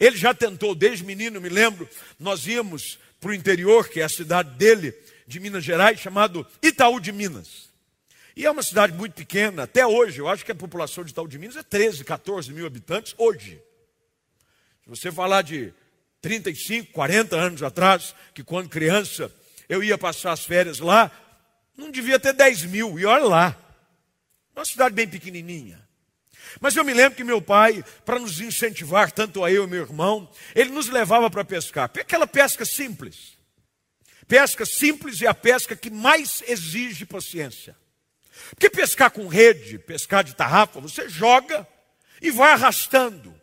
Ele 0.00 0.16
já 0.16 0.34
tentou, 0.34 0.74
desde 0.74 1.04
menino, 1.04 1.40
me 1.40 1.48
lembro, 1.48 1.88
nós 2.18 2.46
íamos 2.46 2.98
para 3.20 3.30
o 3.30 3.34
interior, 3.34 3.88
que 3.88 4.00
é 4.00 4.04
a 4.04 4.08
cidade 4.08 4.50
dele, 4.56 4.94
de 5.26 5.38
Minas 5.40 5.64
Gerais, 5.64 6.00
chamado 6.00 6.46
Itaú 6.62 7.00
de 7.00 7.12
Minas. 7.12 7.70
E 8.36 8.44
é 8.44 8.50
uma 8.50 8.62
cidade 8.62 8.92
muito 8.92 9.14
pequena, 9.14 9.62
até 9.62 9.86
hoje, 9.86 10.18
eu 10.18 10.28
acho 10.28 10.44
que 10.44 10.52
a 10.52 10.54
população 10.54 11.02
de 11.02 11.10
Itaú 11.10 11.26
de 11.26 11.38
Minas 11.38 11.56
é 11.56 11.62
13, 11.62 12.04
14 12.04 12.52
mil 12.52 12.66
habitantes 12.66 13.14
hoje. 13.16 13.58
Se 14.84 14.90
você 14.90 15.10
falar 15.10 15.40
de 15.40 15.72
35, 16.20 16.92
40 16.92 17.34
anos 17.34 17.62
atrás, 17.62 18.14
que 18.34 18.44
quando 18.44 18.68
criança 18.68 19.32
eu 19.70 19.82
ia 19.82 19.96
passar 19.96 20.32
as 20.32 20.44
férias 20.44 20.80
lá, 20.80 21.10
não 21.78 21.90
devia 21.90 22.20
ter 22.20 22.34
10 22.34 22.64
mil, 22.64 22.98
e 22.98 23.06
olha 23.06 23.24
lá. 23.24 23.62
Uma 24.54 24.66
cidade 24.66 24.94
bem 24.94 25.08
pequenininha. 25.08 25.86
Mas 26.60 26.76
eu 26.76 26.84
me 26.84 26.92
lembro 26.92 27.16
que 27.16 27.24
meu 27.24 27.40
pai, 27.40 27.82
para 28.04 28.18
nos 28.18 28.38
incentivar, 28.38 29.10
tanto 29.12 29.44
a 29.44 29.50
eu 29.50 29.64
e 29.64 29.66
meu 29.66 29.82
irmão, 29.82 30.30
ele 30.54 30.70
nos 30.70 30.88
levava 30.88 31.30
para 31.30 31.44
pescar. 31.44 31.84
Aquela 31.84 32.26
pesca 32.26 32.66
simples. 32.66 33.32
Pesca 34.28 34.66
simples 34.66 35.22
é 35.22 35.26
a 35.26 35.34
pesca 35.34 35.74
que 35.74 35.90
mais 35.90 36.42
exige 36.46 37.06
paciência. 37.06 37.74
Porque 38.50 38.70
pescar 38.70 39.10
com 39.10 39.26
rede, 39.26 39.78
pescar 39.78 40.24
de 40.24 40.34
tarrafa, 40.34 40.80
você 40.80 41.08
joga 41.08 41.66
e 42.20 42.30
vai 42.30 42.52
arrastando. 42.52 43.34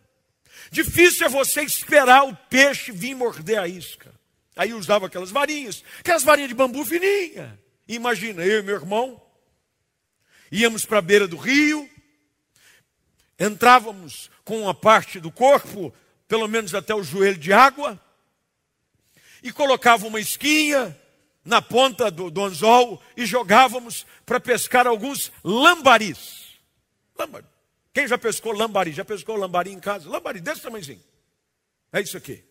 Difícil 0.71 1.27
é 1.27 1.29
você 1.29 1.61
esperar 1.61 2.23
o 2.23 2.35
peixe 2.35 2.91
vir 2.91 3.15
morder 3.15 3.59
a 3.59 3.67
isca. 3.67 4.13
Aí 4.55 4.73
usava 4.73 5.07
aquelas 5.07 5.31
varinhas, 5.31 5.83
aquelas 5.99 6.23
varinhas 6.23 6.49
de 6.49 6.55
bambu 6.55 6.85
fininha. 6.85 7.59
Imagina, 7.87 8.43
eu 8.43 8.59
e 8.59 8.63
meu 8.63 8.75
irmão 8.75 9.21
íamos 10.51 10.85
para 10.85 10.99
a 10.99 11.01
beira 11.01 11.27
do 11.27 11.35
rio, 11.35 11.89
entrávamos 13.39 14.29
com 14.45 14.61
uma 14.61 14.73
parte 14.73 15.19
do 15.19 15.31
corpo, 15.31 15.91
pelo 16.27 16.47
menos 16.47 16.75
até 16.75 16.93
o 16.93 17.03
joelho 17.03 17.39
de 17.39 17.51
água, 17.51 17.99
e 19.41 19.51
colocava 19.51 20.05
uma 20.05 20.19
esquinha, 20.19 20.95
na 21.43 21.61
ponta 21.61 22.09
do, 22.09 22.31
do 22.31 22.43
anzol 22.43 23.01
e 23.17 23.25
jogávamos 23.25 24.05
para 24.25 24.39
pescar 24.39 24.87
alguns 24.87 25.31
lambaris. 25.43 26.43
Lambari. 27.17 27.45
Quem 27.93 28.07
já 28.07 28.17
pescou 28.17 28.53
lambari? 28.53 28.91
Já 28.91 29.05
pescou 29.05 29.35
lambari 29.35 29.71
em 29.71 29.79
casa? 29.79 30.09
Lambari 30.09 30.39
desse 30.41 30.61
tamanhozinho. 30.61 31.03
É 31.91 32.01
isso 32.01 32.17
aqui. 32.17 32.43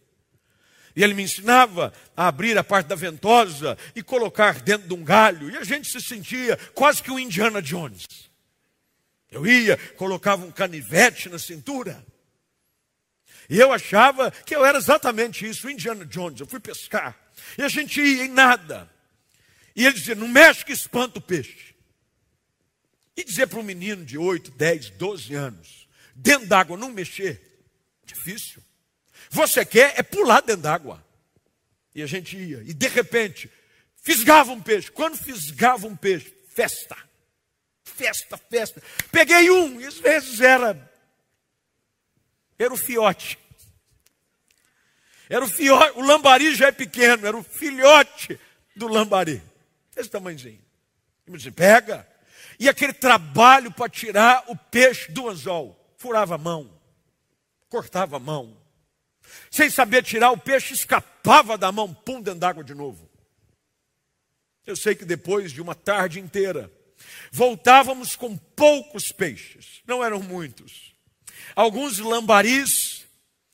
E 0.94 1.02
ele 1.02 1.14
me 1.14 1.22
ensinava 1.22 1.92
a 2.16 2.28
abrir 2.28 2.56
a 2.58 2.62
parte 2.62 2.86
da 2.86 2.94
ventosa 2.94 3.76
e 3.96 4.02
colocar 4.02 4.60
dentro 4.60 4.86
de 4.86 4.94
um 4.94 5.02
galho. 5.02 5.50
E 5.50 5.56
a 5.56 5.64
gente 5.64 5.90
se 5.90 6.00
sentia 6.00 6.56
quase 6.74 7.02
que 7.02 7.10
um 7.10 7.18
Indiana 7.18 7.62
Jones. 7.62 8.06
Eu 9.30 9.46
ia, 9.46 9.78
colocava 9.96 10.44
um 10.44 10.52
canivete 10.52 11.30
na 11.30 11.38
cintura. 11.38 12.04
E 13.52 13.60
eu 13.60 13.70
achava 13.70 14.30
que 14.30 14.56
eu 14.56 14.64
era 14.64 14.78
exatamente 14.78 15.46
isso, 15.46 15.68
Indiana 15.68 16.06
Jones. 16.06 16.40
Eu 16.40 16.46
fui 16.46 16.58
pescar. 16.58 17.14
E 17.58 17.62
a 17.62 17.68
gente 17.68 18.00
ia 18.00 18.24
em 18.24 18.30
nada. 18.30 18.90
E 19.76 19.84
ele 19.84 19.92
dizia: 19.92 20.14
não 20.14 20.26
mexe 20.26 20.64
que 20.64 20.72
espanta 20.72 21.18
o 21.18 21.20
peixe. 21.20 21.74
E 23.14 23.22
dizer 23.22 23.46
para 23.48 23.58
um 23.58 23.62
menino 23.62 24.06
de 24.06 24.16
8, 24.16 24.52
10, 24.52 24.90
12 24.92 25.34
anos, 25.34 25.86
dentro 26.16 26.48
d'água, 26.48 26.78
não 26.78 26.88
mexer, 26.88 27.42
difícil. 28.06 28.62
Você 29.28 29.66
quer 29.66 29.92
é 29.98 30.02
pular 30.02 30.40
dentro 30.40 30.62
d'água. 30.62 31.04
E 31.94 32.02
a 32.02 32.06
gente 32.06 32.34
ia, 32.34 32.62
e 32.64 32.72
de 32.72 32.88
repente, 32.88 33.50
fisgava 33.96 34.50
um 34.50 34.62
peixe. 34.62 34.90
Quando 34.90 35.18
fisgava 35.18 35.86
um 35.86 35.94
peixe, 35.94 36.34
festa. 36.48 36.96
Festa, 37.84 38.38
festa. 38.48 38.82
Peguei 39.10 39.50
um, 39.50 39.78
e 39.78 39.84
às 39.84 39.98
vezes 39.98 40.40
era. 40.40 40.90
Era 42.58 42.72
o 42.72 42.78
fiote. 42.78 43.41
Era 45.32 45.46
o 45.46 45.48
filhote, 45.48 45.98
o 45.98 46.02
lambari 46.02 46.54
já 46.54 46.66
é 46.66 46.72
pequeno, 46.72 47.26
era 47.26 47.34
o 47.34 47.42
filhote 47.42 48.38
do 48.76 48.86
lambari. 48.86 49.42
Esse 49.96 50.10
tamanhozinho. 50.10 50.60
E 51.26 51.32
disse, 51.32 51.50
pega. 51.50 52.06
E 52.60 52.68
aquele 52.68 52.92
trabalho 52.92 53.72
para 53.72 53.88
tirar 53.88 54.44
o 54.48 54.54
peixe 54.54 55.10
do 55.10 55.30
anzol. 55.30 55.94
Furava 55.96 56.34
a 56.34 56.38
mão, 56.38 56.70
cortava 57.70 58.16
a 58.16 58.20
mão. 58.20 58.54
Sem 59.50 59.70
saber 59.70 60.02
tirar, 60.02 60.32
o 60.32 60.36
peixe 60.36 60.74
escapava 60.74 61.56
da 61.56 61.72
mão, 61.72 61.94
pum, 61.94 62.20
dentro 62.20 62.40
d'água 62.40 62.62
de 62.62 62.74
novo. 62.74 63.08
Eu 64.66 64.76
sei 64.76 64.94
que 64.94 65.06
depois 65.06 65.50
de 65.50 65.62
uma 65.62 65.74
tarde 65.74 66.20
inteira, 66.20 66.70
voltávamos 67.30 68.14
com 68.14 68.36
poucos 68.36 69.10
peixes, 69.10 69.80
não 69.86 70.04
eram 70.04 70.22
muitos. 70.22 70.94
Alguns 71.56 71.98
lambaris 71.98 72.91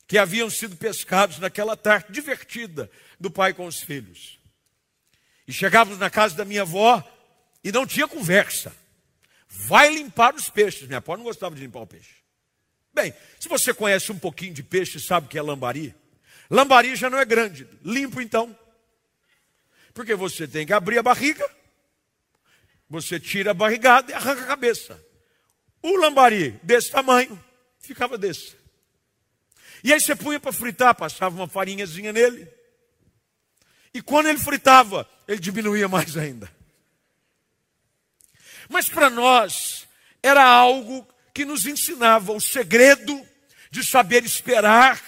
que 0.09 0.17
haviam 0.17 0.49
sido 0.49 0.75
pescados 0.75 1.39
naquela 1.39 1.77
tarde 1.77 2.11
divertida 2.11 2.91
do 3.21 3.31
pai 3.31 3.53
com 3.53 3.67
os 3.67 3.81
filhos. 3.81 4.41
E 5.47 5.53
chegávamos 5.53 5.99
na 5.99 6.09
casa 6.09 6.35
da 6.35 6.47
minha 6.47 6.63
avó 6.63 7.05
e 7.63 7.71
não 7.71 7.87
tinha 7.87 8.09
conversa. 8.09 8.75
Vai 9.47 9.93
limpar 9.95 10.35
os 10.35 10.49
peixes. 10.49 10.87
Minha 10.87 10.97
avó 10.97 11.15
não 11.15 11.25
gostava 11.25 11.55
de 11.55 11.61
limpar 11.61 11.81
o 11.81 11.87
peixe. 11.87 12.17
Bem, 12.93 13.15
se 13.39 13.49
você 13.49 13.75
conhece 13.75 14.11
um 14.11 14.19
pouquinho 14.19 14.55
de 14.55 14.63
peixe, 14.63 14.99
sabe 14.99 15.27
o 15.27 15.29
que 15.29 15.39
é 15.39 15.43
lambari. 15.43 15.95
Lambari 16.51 16.97
já 16.97 17.11
não 17.11 17.19
é 17.19 17.25
grande. 17.27 17.69
Limpo 17.85 18.21
então. 18.21 18.59
Porque 19.93 20.15
você 20.15 20.49
tem 20.49 20.67
que 20.67 20.73
abrir 20.73 20.99
a 20.99 21.03
barriga, 21.03 21.47
você 22.89 23.21
tira 23.21 23.51
a 23.51 23.55
barrigada 23.55 24.11
e 24.11 24.15
arranca 24.15 24.43
a 24.43 24.47
cabeça. 24.47 25.03
O 25.83 25.97
lambari 25.97 26.59
desse 26.63 26.91
tamanho 26.91 27.43
ficava 27.79 28.17
desse. 28.17 28.58
E 29.83 29.93
aí 29.93 30.01
você 30.01 30.15
punha 30.15 30.41
para 30.41 30.53
fritar, 30.53 30.95
passava 30.95 31.35
uma 31.37 31.49
farinhazinha 31.49 32.13
nele. 32.13 32.49
E 33.95 34.03
quando 34.03 34.29
ele 34.29 34.39
fritava, 34.39 35.09
ele 35.27 35.41
diminuía 35.41 35.89
mais 35.89 36.17
ainda. 36.17 36.51
Mas 38.69 38.89
para 38.89 39.09
nós, 39.09 39.87
era 40.23 40.45
algo 40.45 41.07
que 41.33 41.45
nos 41.45 41.67
ensinava 41.67 42.33
o 42.33 42.41
segredo 42.41 43.27
de 43.71 43.83
saber 43.85 44.25
esperar 44.25 45.01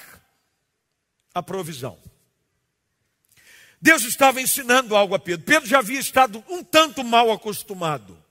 a 1.34 1.42
provisão. 1.42 1.98
Deus 3.80 4.02
estava 4.04 4.40
ensinando 4.40 4.94
algo 4.94 5.14
a 5.14 5.18
Pedro. 5.18 5.46
Pedro 5.46 5.68
já 5.68 5.78
havia 5.78 5.98
estado 5.98 6.44
um 6.48 6.62
tanto 6.62 7.02
mal 7.02 7.30
acostumado. 7.30 8.22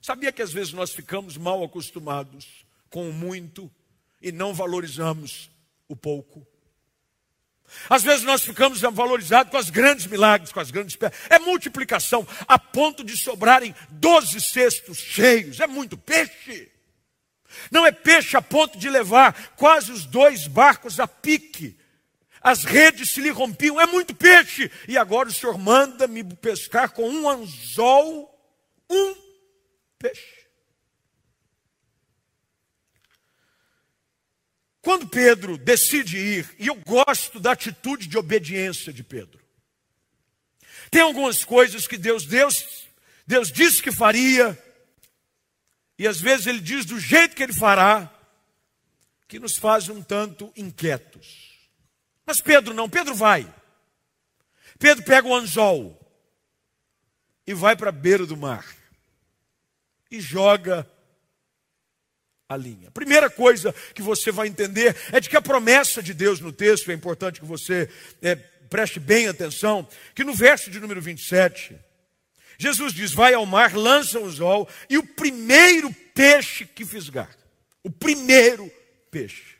Sabia 0.00 0.32
que 0.32 0.42
às 0.42 0.52
vezes 0.52 0.72
nós 0.72 0.92
ficamos 0.92 1.36
mal 1.36 1.62
acostumados 1.62 2.64
com 2.88 3.12
muito 3.12 3.70
e 4.22 4.32
não 4.32 4.54
valorizamos 4.54 5.50
o 5.88 5.96
pouco. 5.96 6.46
Às 7.88 8.02
vezes 8.02 8.24
nós 8.24 8.42
ficamos 8.42 8.80
valorizados 8.80 9.50
com 9.50 9.58
os 9.58 9.70
grandes 9.70 10.06
milagres, 10.06 10.52
com 10.52 10.60
as 10.60 10.70
grandes 10.70 10.96
É 11.28 11.38
multiplicação, 11.38 12.26
a 12.46 12.58
ponto 12.58 13.02
de 13.02 13.16
sobrarem 13.16 13.74
doze 13.90 14.40
cestos 14.40 14.98
cheios. 14.98 15.58
É 15.60 15.66
muito 15.66 15.96
peixe. 15.96 16.70
Não 17.70 17.86
é 17.86 17.92
peixe 17.92 18.36
a 18.36 18.42
ponto 18.42 18.78
de 18.78 18.88
levar 18.88 19.54
quase 19.56 19.90
os 19.92 20.04
dois 20.04 20.46
barcos 20.46 21.00
a 21.00 21.06
pique. 21.06 21.78
As 22.40 22.64
redes 22.64 23.12
se 23.12 23.20
lhe 23.20 23.30
rompiam, 23.30 23.80
é 23.80 23.86
muito 23.86 24.14
peixe. 24.14 24.70
E 24.88 24.98
agora 24.98 25.28
o 25.28 25.32
Senhor 25.32 25.56
manda 25.58 26.06
me 26.06 26.24
pescar 26.24 26.90
com 26.90 27.08
um 27.08 27.28
anzol, 27.28 28.28
um 28.90 29.14
peixe. 29.98 30.41
Quando 34.82 35.08
Pedro 35.08 35.56
decide 35.56 36.18
ir, 36.18 36.56
e 36.58 36.66
eu 36.66 36.74
gosto 36.74 37.38
da 37.38 37.52
atitude 37.52 38.08
de 38.08 38.18
obediência 38.18 38.92
de 38.92 39.04
Pedro. 39.04 39.40
Tem 40.90 41.00
algumas 41.00 41.44
coisas 41.44 41.86
que 41.86 41.96
Deus, 41.96 42.26
Deus, 42.26 42.88
Deus 43.24 43.52
disse 43.52 43.80
que 43.80 43.92
faria, 43.92 44.60
e 45.96 46.06
às 46.06 46.20
vezes 46.20 46.48
ele 46.48 46.60
diz 46.60 46.84
do 46.84 46.98
jeito 46.98 47.36
que 47.36 47.44
ele 47.44 47.52
fará, 47.52 48.12
que 49.28 49.38
nos 49.38 49.56
faz 49.56 49.88
um 49.88 50.02
tanto 50.02 50.52
inquietos. 50.56 51.70
Mas 52.26 52.40
Pedro 52.40 52.74
não, 52.74 52.90
Pedro 52.90 53.14
vai. 53.14 53.48
Pedro 54.80 55.04
pega 55.04 55.28
o 55.28 55.34
anzol 55.34 55.98
e 57.46 57.54
vai 57.54 57.76
para 57.76 57.90
a 57.90 57.92
beira 57.92 58.26
do 58.26 58.36
mar 58.36 58.66
e 60.10 60.20
joga 60.20 60.90
a 62.52 62.56
linha. 62.56 62.90
Primeira 62.90 63.28
coisa 63.30 63.74
que 63.94 64.02
você 64.02 64.30
vai 64.30 64.48
entender 64.48 64.96
é 65.12 65.20
de 65.20 65.28
que 65.28 65.36
a 65.36 65.42
promessa 65.42 66.02
de 66.02 66.12
Deus 66.12 66.40
no 66.40 66.52
texto, 66.52 66.90
é 66.90 66.94
importante 66.94 67.40
que 67.40 67.46
você 67.46 67.88
é, 68.20 68.34
preste 68.34 68.98
bem 68.98 69.28
atenção, 69.28 69.86
que 70.14 70.24
no 70.24 70.34
verso 70.34 70.70
de 70.70 70.80
número 70.80 71.00
27, 71.00 71.76
Jesus 72.58 72.92
diz: 72.92 73.12
Vai 73.12 73.34
ao 73.34 73.44
mar, 73.44 73.74
lança 73.74 74.18
o 74.18 74.24
anzol, 74.26 74.68
e 74.88 74.96
o 74.96 75.06
primeiro 75.06 75.92
peixe 76.14 76.64
que 76.64 76.84
fisgar, 76.84 77.36
o 77.82 77.90
primeiro 77.90 78.70
peixe. 79.10 79.56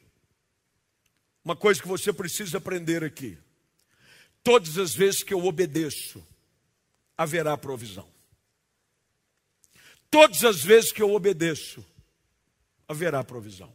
Uma 1.45 1.57
coisa 1.57 1.81
que 1.81 1.89
você 1.89 2.13
precisa 2.13 2.59
aprender 2.59 3.03
aqui: 3.03 3.37
todas 4.43 4.79
as 4.79 4.95
vezes 4.95 5.23
que 5.23 5.35
eu 5.35 5.45
obedeço, 5.45 6.25
haverá 7.17 7.57
provisão. 7.57 8.09
Todas 10.11 10.45
as 10.45 10.63
vezes 10.63 10.93
que 10.93 11.03
eu 11.03 11.13
obedeço, 11.13 11.85
haverá 12.93 13.25
provisão. 13.25 13.75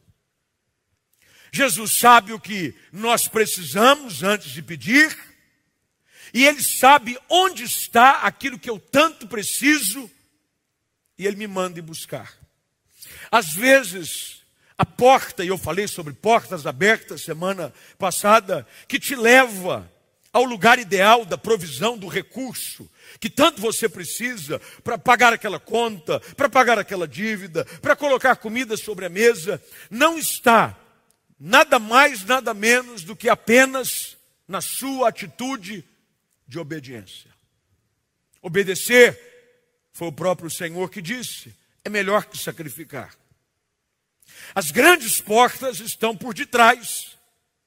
Jesus 1.52 1.98
sabe 2.00 2.34
o 2.34 2.40
que 2.40 2.76
nós 2.92 3.28
precisamos 3.28 4.24
antes 4.24 4.52
de 4.52 4.62
pedir, 4.62 5.18
e 6.34 6.46
Ele 6.46 6.62
sabe 6.62 7.18
onde 7.30 7.64
está 7.64 8.22
aquilo 8.22 8.60
que 8.60 8.70
eu 8.70 8.80
tanto 8.80 9.28
preciso, 9.28 10.10
e 11.18 11.26
Ele 11.26 11.38
me 11.38 11.48
manda 11.48 11.80
ir 11.80 11.82
buscar. 11.82 12.34
Às 13.32 13.54
vezes, 13.54 14.44
a 14.78 14.86
porta, 14.86 15.44
e 15.44 15.48
eu 15.48 15.58
falei 15.58 15.88
sobre 15.88 16.14
portas 16.14 16.66
abertas 16.66 17.24
semana 17.24 17.74
passada, 17.98 18.68
que 18.88 19.00
te 19.00 19.16
leva 19.16 19.92
ao 20.38 20.44
lugar 20.44 20.78
ideal 20.78 21.26
da 21.26 21.36
provisão 21.36 21.98
do 21.98 22.08
recurso 22.08 22.88
que 23.20 23.28
tanto 23.28 23.60
você 23.60 23.90
precisa 23.90 24.60
para 24.84 24.96
pagar 24.96 25.34
aquela 25.34 25.60
conta, 25.60 26.20
para 26.36 26.48
pagar 26.48 26.78
aquela 26.78 27.08
dívida, 27.08 27.66
para 27.82 27.96
colocar 27.96 28.36
comida 28.36 28.78
sobre 28.78 29.06
a 29.06 29.10
mesa, 29.10 29.60
não 29.90 30.16
está 30.16 30.80
nada 31.40 31.80
mais, 31.80 32.24
nada 32.24 32.54
menos 32.54 33.04
do 33.04 33.16
que 33.16 33.28
apenas 33.28 34.16
na 34.48 34.62
sua 34.62 35.10
atitude 35.10 35.84
de 36.48 36.60
obediência. 36.60 37.32
Obedecer, 38.40 39.20
foi 39.92 40.10
o 40.10 40.14
próprio 40.14 40.52
Senhor 40.52 40.92
que 40.92 41.02
disse, 41.02 41.52
é 41.84 41.90
melhor 41.90 42.26
que 42.26 42.38
sacrificar. 42.38 43.16
As 44.54 44.70
grandes 44.70 45.20
portas 45.20 45.80
estão 45.80 46.16
por 46.16 46.36
detrás 46.36 47.18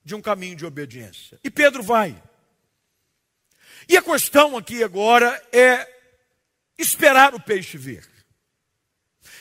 de 0.04 0.14
um 0.14 0.22
caminho 0.22 0.54
de 0.54 0.64
obediência. 0.64 1.40
E 1.42 1.50
Pedro 1.50 1.82
vai. 1.82 2.29
E 3.90 3.96
a 3.96 4.02
questão 4.02 4.56
aqui 4.56 4.84
agora 4.84 5.42
é 5.50 5.84
esperar 6.78 7.34
o 7.34 7.40
peixe 7.40 7.76
vir. 7.76 8.08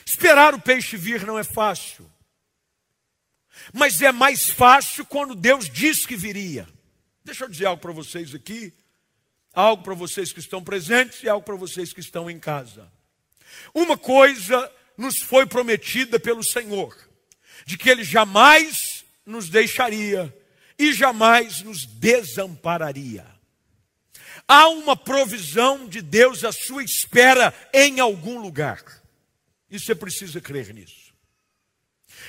Esperar 0.04 0.54
o 0.54 0.60
peixe 0.60 0.96
vir 0.96 1.24
não 1.24 1.38
é 1.38 1.44
fácil. 1.44 2.10
Mas 3.72 4.02
é 4.02 4.10
mais 4.10 4.50
fácil 4.50 5.06
quando 5.06 5.36
Deus 5.36 5.70
diz 5.70 6.04
que 6.04 6.16
viria. 6.16 6.66
Deixa 7.24 7.44
eu 7.44 7.48
dizer 7.48 7.66
algo 7.66 7.80
para 7.80 7.92
vocês 7.92 8.34
aqui, 8.34 8.74
algo 9.52 9.84
para 9.84 9.94
vocês 9.94 10.32
que 10.32 10.40
estão 10.40 10.64
presentes 10.64 11.22
e 11.22 11.28
algo 11.28 11.46
para 11.46 11.54
vocês 11.54 11.92
que 11.92 12.00
estão 12.00 12.28
em 12.28 12.40
casa. 12.40 12.90
Uma 13.72 13.96
coisa 13.96 14.68
nos 14.96 15.18
foi 15.22 15.46
prometida 15.46 16.18
pelo 16.18 16.42
Senhor, 16.42 16.96
de 17.64 17.78
que 17.78 17.88
Ele 17.88 18.02
jamais 18.02 19.04
nos 19.24 19.48
deixaria 19.48 20.36
e 20.76 20.92
jamais 20.92 21.62
nos 21.62 21.86
desampararia. 21.86 23.29
Há 24.52 24.68
uma 24.68 24.96
provisão 24.96 25.86
de 25.86 26.02
Deus 26.02 26.42
à 26.42 26.50
sua 26.50 26.82
espera 26.82 27.54
em 27.72 28.00
algum 28.00 28.40
lugar. 28.40 28.82
E 29.70 29.78
você 29.78 29.94
precisa 29.94 30.40
crer 30.40 30.74
nisso. 30.74 31.14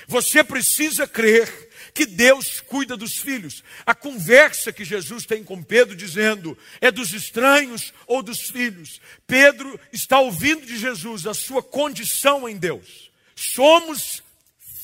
Você 0.08 0.44
precisa 0.44 1.08
crer 1.08 1.50
que 1.96 2.06
Deus 2.06 2.62
cuida 2.62 2.96
dos 2.96 3.14
filhos. 3.14 3.64
A 3.88 3.96
conversa 3.96 4.72
que 4.72 4.86
Jesus 4.86 5.26
tem 5.26 5.44
com 5.44 5.64
Pedro 5.64 5.96
dizendo 5.96 6.56
é 6.80 6.92
dos 6.92 7.12
estranhos 7.12 7.92
ou 8.06 8.22
dos 8.22 8.52
filhos. 8.52 9.02
Pedro 9.26 9.80
está 9.92 10.20
ouvindo 10.20 10.64
de 10.64 10.78
Jesus 10.78 11.26
a 11.26 11.34
sua 11.34 11.64
condição 11.64 12.48
em 12.48 12.56
Deus. 12.56 13.10
Somos 13.36 14.22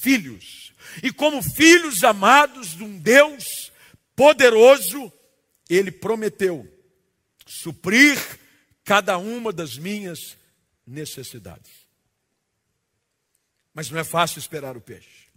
filhos. 0.02 0.74
E 1.04 1.12
como 1.12 1.44
filhos 1.44 2.04
amados 2.04 2.76
de 2.76 2.84
um 2.84 2.98
Deus 2.98 3.72
poderoso, 4.16 5.14
ele 5.70 5.92
prometeu 5.92 6.68
suprir 7.48 8.18
cada 8.84 9.18
uma 9.18 9.52
das 9.52 9.78
minhas 9.78 10.38
necessidades. 10.86 11.72
Mas 13.74 13.90
não 13.90 14.00
é 14.00 14.04
fácil 14.04 14.40
esperar 14.40 14.78
o 14.78 14.82
peixe. 14.82 15.28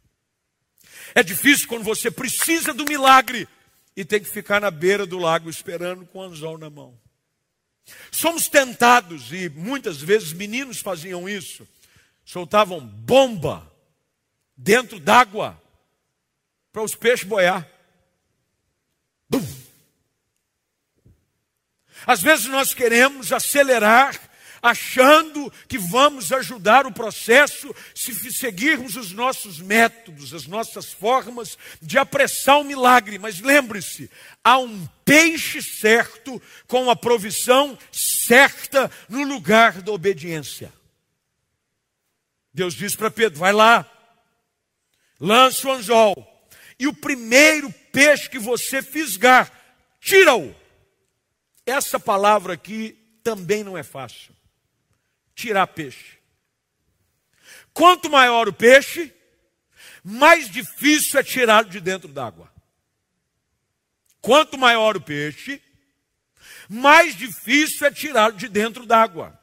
É 1.15 1.23
difícil 1.23 1.67
quando 1.69 1.85
você 1.85 2.11
precisa 2.11 2.73
do 2.73 2.85
milagre 2.85 3.49
e 3.97 4.05
tem 4.05 4.21
que 4.21 4.31
ficar 4.31 4.61
na 4.61 4.71
beira 4.71 5.07
do 5.07 5.19
lago 5.19 5.51
esperando 5.51 6.07
com 6.07 6.19
o 6.19 6.23
anzol 6.23 6.59
na 6.59 6.71
mão. 6.71 6.99
Somos 8.11 8.49
tentados, 8.49 9.33
e 9.33 9.49
muitas 9.49 10.01
vezes 10.01 10.33
meninos 10.33 10.79
faziam 10.79 11.29
isso, 11.29 11.67
soltavam 12.25 12.81
bomba 12.81 13.71
dentro 14.57 15.01
d'água 15.01 15.61
para 16.73 16.83
os 16.83 16.95
peixes 16.95 17.27
boiar. 17.27 17.69
Às 22.07 22.21
vezes 22.21 22.47
nós 22.47 22.73
queremos 22.75 23.33
acelerar, 23.33 24.19
achando 24.63 25.51
que 25.69 25.79
vamos 25.79 26.33
ajudar 26.33 26.87
o 26.87 26.93
processo 26.93 27.75
se 27.95 28.15
seguirmos 28.33 28.97
os 28.97 29.13
nossos 29.13 29.59
métodos, 29.59 30.35
as 30.35 30.47
nossas 30.47 30.93
formas 30.93 31.57
de 31.81 31.99
apressar 31.99 32.61
o 32.61 32.65
milagre. 32.65 33.19
Mas 33.19 33.41
lembre-se, 33.41 34.11
há 34.45 34.59
um 34.59 34.87
peixe 35.05 35.63
certo 35.63 36.41
com 36.67 36.91
a 36.91 36.97
provisão 36.97 37.79
certa 37.91 38.91
no 39.09 39.23
lugar 39.23 39.81
da 39.83 39.93
obediência. 39.93 40.73
Deus 42.53 42.75
diz 42.75 42.95
para 42.95 43.11
Pedro: 43.11 43.39
vai 43.39 43.53
lá, 43.53 43.91
lança 45.19 45.69
o 45.69 45.73
anzol, 45.73 46.49
e 46.79 46.87
o 46.87 46.95
primeiro 46.95 47.73
peixe 47.93 48.29
que 48.29 48.39
você 48.39 48.83
fisgar, 48.83 49.51
tira-o 50.01 50.60
essa 51.71 51.99
palavra 51.99 52.55
aqui 52.55 52.99
também 53.23 53.63
não 53.63 53.77
é 53.77 53.83
fácil. 53.83 54.35
Tirar 55.35 55.67
peixe. 55.69 56.19
Quanto 57.73 58.11
maior 58.11 58.49
o 58.49 58.53
peixe, 58.53 59.13
mais 60.03 60.51
difícil 60.51 61.19
é 61.19 61.23
tirá-lo 61.23 61.69
de 61.69 61.81
dentro 61.81 62.09
d'água. 62.09 62.53
Quanto 64.21 64.59
maior 64.59 64.97
o 64.97 65.01
peixe, 65.01 65.63
mais 66.69 67.17
difícil 67.17 67.87
é 67.87 67.91
tirá-lo 67.91 68.37
de 68.37 68.49
dentro 68.49 68.85
d'água. 68.85 69.39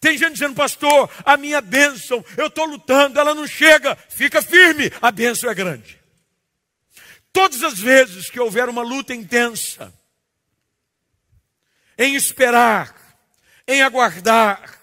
Tem 0.00 0.16
gente 0.16 0.34
dizendo, 0.34 0.54
pastor, 0.54 1.10
a 1.24 1.36
minha 1.36 1.60
bênção, 1.60 2.24
eu 2.36 2.46
estou 2.46 2.66
lutando, 2.66 3.18
ela 3.18 3.34
não 3.34 3.46
chega, 3.46 3.96
fica 4.08 4.40
firme, 4.42 4.92
a 5.00 5.10
bênção 5.10 5.50
é 5.50 5.54
grande. 5.54 5.98
Todas 7.32 7.62
as 7.62 7.78
vezes 7.78 8.30
que 8.30 8.38
houver 8.38 8.68
uma 8.68 8.82
luta 8.82 9.14
intensa, 9.14 9.92
em 11.98 12.14
esperar, 12.14 12.94
em 13.66 13.82
aguardar, 13.82 14.78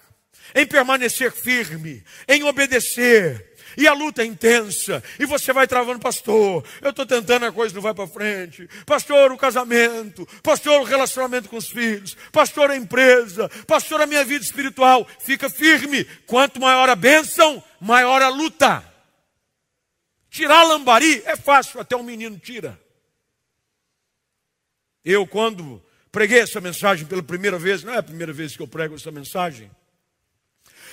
em 0.54 0.66
permanecer 0.66 1.32
firme, 1.32 2.04
em 2.28 2.44
obedecer, 2.44 3.56
E 3.78 3.88
a 3.88 3.94
luta 3.94 4.22
é 4.22 4.26
intensa. 4.26 5.04
E 5.20 5.26
você 5.26 5.52
vai 5.52 5.68
travando, 5.68 6.00
pastor. 6.00 6.64
Eu 6.82 6.92
estou 6.92 7.06
tentando, 7.06 7.46
a 7.46 7.52
coisa 7.52 7.76
não 7.76 7.82
vai 7.82 7.94
para 7.94 8.08
frente. 8.08 8.68
Pastor, 8.86 9.32
o 9.32 9.38
casamento. 9.38 10.26
Pastor, 10.42 10.82
o 10.82 10.86
relacionamento 10.86 11.50
com 11.50 11.58
os 11.58 11.70
filhos. 11.70 12.16
Pastor, 12.32 12.72
a 12.72 12.76
empresa. 12.78 13.50
Pastor, 13.68 14.02
a 14.02 14.06
minha 14.06 14.24
vida 14.24 14.44
espiritual. 14.44 15.06
Fica 15.20 15.50
firme. 15.50 16.06
Quanto 16.26 16.60
maior 16.60 16.90
a 16.90 16.96
bênção, 16.96 17.62
maior 17.80 18.22
a 18.22 18.30
luta. 18.30 18.84
Tirar 20.30 20.64
lambari 20.64 21.22
é 21.26 21.36
fácil, 21.36 21.80
até 21.80 21.96
um 21.96 22.04
menino 22.04 22.38
tira. 22.38 22.80
Eu, 25.04 25.28
quando 25.28 25.84
preguei 26.16 26.40
essa 26.40 26.62
mensagem 26.62 27.06
pela 27.06 27.22
primeira 27.22 27.60
vez, 27.60 27.84
não 27.84 27.94
é 27.94 27.98
a 27.98 28.04
primeira 28.04 28.32
vez 28.32 28.56
que 28.56 28.62
eu 28.62 28.68
prego 28.70 28.96
essa 28.96 29.12
mensagem. 29.12 29.70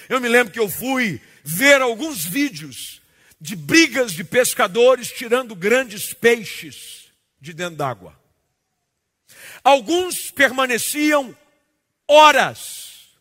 Eu 0.08 0.20
me 0.20 0.28
lembro 0.28 0.52
que 0.52 0.58
eu 0.58 0.68
fui 0.68 1.20
ver 1.44 1.80
alguns 1.80 2.24
vídeos 2.24 3.00
de 3.40 3.54
brigas 3.54 4.10
de 4.10 4.24
pescadores 4.24 5.12
tirando 5.12 5.54
grandes 5.54 6.12
peixes 6.12 7.12
de 7.40 7.52
dentro 7.52 7.76
d'água. 7.76 8.20
Alguns 9.62 10.32
permaneciam 10.32 11.32
horas, 12.08 13.12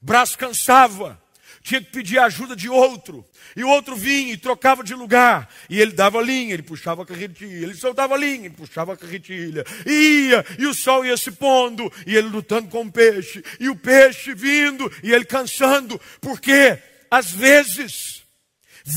braço 0.00 0.38
cansava, 0.38 1.20
tinha 1.68 1.82
que 1.82 1.90
pedir 1.90 2.18
a 2.18 2.24
ajuda 2.24 2.56
de 2.56 2.66
outro. 2.66 3.22
E 3.54 3.62
o 3.62 3.68
outro 3.68 3.94
vinha 3.94 4.32
e 4.32 4.38
trocava 4.38 4.82
de 4.82 4.94
lugar. 4.94 5.52
E 5.68 5.78
ele 5.78 5.92
dava 5.92 6.22
linha, 6.22 6.54
ele 6.54 6.62
puxava 6.62 7.02
a 7.02 7.06
carretilha. 7.06 7.66
Ele 7.66 7.74
soltava 7.74 8.16
linha, 8.16 8.46
ele 8.46 8.54
puxava 8.54 8.94
a 8.94 8.96
carretilha. 8.96 9.66
E 9.84 10.30
ia, 10.30 10.46
e 10.58 10.66
o 10.66 10.72
sol 10.72 11.04
ia 11.04 11.16
se 11.18 11.30
pondo. 11.30 11.92
E 12.06 12.16
ele 12.16 12.28
lutando 12.28 12.70
com 12.70 12.84
o 12.84 12.90
peixe. 12.90 13.44
E 13.60 13.68
o 13.68 13.76
peixe 13.76 14.32
vindo, 14.32 14.90
e 15.02 15.12
ele 15.12 15.26
cansando. 15.26 16.00
Porque, 16.22 16.78
às 17.10 17.30
vezes, 17.30 18.24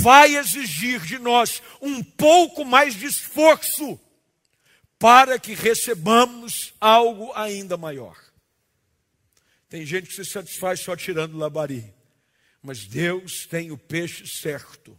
vai 0.01 0.37
exigir 0.37 1.01
de 1.01 1.19
nós 1.19 1.61
um 1.81 2.01
pouco 2.01 2.63
mais 2.63 2.95
de 2.95 3.05
esforço 3.05 3.99
para 4.97 5.37
que 5.37 5.53
recebamos 5.53 6.73
algo 6.79 7.33
ainda 7.35 7.75
maior. 7.75 8.15
Tem 9.67 9.85
gente 9.85 10.07
que 10.07 10.15
se 10.15 10.23
satisfaz 10.23 10.79
só 10.79 10.95
tirando 10.95 11.37
labari. 11.37 12.00
Mas 12.61 12.85
Deus 12.85 13.45
tem 13.47 13.71
o 13.71 13.77
peixe 13.77 14.27
certo, 14.27 14.97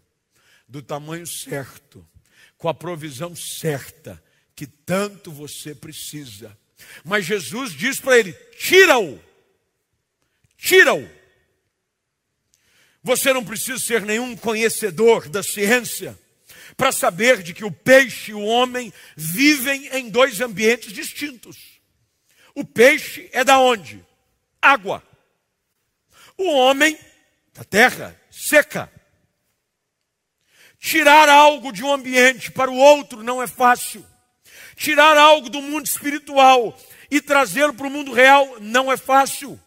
do 0.66 0.82
tamanho 0.82 1.26
certo, 1.26 2.06
com 2.58 2.68
a 2.68 2.74
provisão 2.74 3.36
certa, 3.36 4.22
que 4.54 4.66
tanto 4.66 5.30
você 5.30 5.74
precisa. 5.74 6.56
Mas 7.04 7.24
Jesus 7.24 7.72
diz 7.72 8.00
para 8.00 8.18
ele: 8.18 8.32
tira-o, 8.58 9.22
tira-o. 10.56 11.08
Você 13.02 13.32
não 13.32 13.44
precisa 13.44 13.78
ser 13.78 14.02
nenhum 14.02 14.36
conhecedor 14.36 15.28
da 15.28 15.42
ciência 15.42 16.18
para 16.76 16.92
saber 16.92 17.42
de 17.42 17.52
que 17.52 17.64
o 17.64 17.70
peixe 17.70 18.30
e 18.30 18.34
o 18.34 18.44
homem 18.44 18.92
vivem 19.16 19.88
em 19.88 20.08
dois 20.08 20.40
ambientes 20.40 20.92
distintos. 20.92 21.56
O 22.54 22.64
peixe 22.64 23.28
é 23.32 23.44
da 23.44 23.58
onde? 23.58 24.04
Água. 24.60 25.02
O 26.36 26.50
homem 26.52 26.98
da 27.54 27.64
terra 27.64 28.18
seca. 28.30 28.90
Tirar 30.78 31.28
algo 31.28 31.72
de 31.72 31.84
um 31.84 31.92
ambiente 31.92 32.50
para 32.50 32.70
o 32.70 32.76
outro 32.76 33.22
não 33.22 33.42
é 33.42 33.46
fácil. 33.46 34.04
Tirar 34.74 35.16
algo 35.16 35.48
do 35.48 35.62
mundo 35.62 35.86
espiritual 35.86 36.76
e 37.10 37.20
trazê-lo 37.20 37.74
para 37.74 37.86
o 37.86 37.90
mundo 37.90 38.12
real 38.12 38.56
não 38.60 38.90
é 38.90 38.96
fácil. 38.96 39.60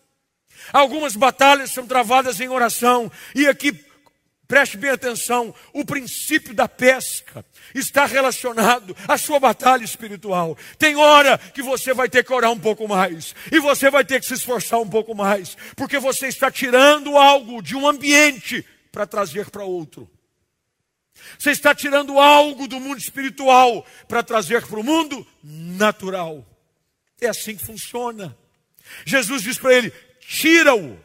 Algumas 0.74 1.15
batalhas 1.15 1.71
são 1.71 1.86
travadas 1.86 2.39
em 2.39 2.50
oração, 2.50 3.12
e 3.36 3.48
aqui 3.48 3.85
Preste 4.47 4.77
bem 4.77 4.91
atenção: 4.91 5.53
o 5.73 5.84
princípio 5.84 6.53
da 6.53 6.67
pesca 6.67 7.45
está 7.73 8.05
relacionado 8.05 8.95
à 9.08 9.17
sua 9.17 9.39
batalha 9.39 9.84
espiritual. 9.84 10.58
Tem 10.77 10.95
hora 10.95 11.38
que 11.38 11.62
você 11.62 11.93
vai 11.93 12.08
ter 12.10 12.23
que 12.23 12.34
orar 12.34 12.51
um 12.51 12.60
pouco 12.60 12.88
mais, 12.88 13.36
e 13.51 13.60
você 13.60 13.89
vai 13.89 14.05
ter 14.05 14.19
que 14.19 14.25
se 14.25 14.36
esforçar 14.36 14.79
um 14.79 14.89
pouco 14.89 15.15
mais, 15.15 15.58
porque 15.75 15.99
você 15.99 16.27
está 16.27 16.51
tirando 16.51 17.17
algo 17.17 17.62
de 17.62 17.75
um 17.75 17.88
ambiente 17.88 18.65
para 18.91 19.05
trazer 19.05 19.49
para 19.49 19.63
outro. 19.63 20.10
Você 21.39 21.51
está 21.51 21.73
tirando 21.73 22.19
algo 22.19 22.67
do 22.67 22.79
mundo 22.79 22.99
espiritual 22.99 23.86
para 24.08 24.21
trazer 24.21 24.65
para 24.65 24.79
o 24.79 24.84
mundo 24.84 25.25
natural. 25.43 26.45
É 27.19 27.27
assim 27.27 27.55
que 27.55 27.65
funciona. 27.65 28.38
Jesus 29.05 29.41
diz 29.41 29.58
para 29.58 29.73
ele: 29.73 29.91
tira-o 30.19 30.99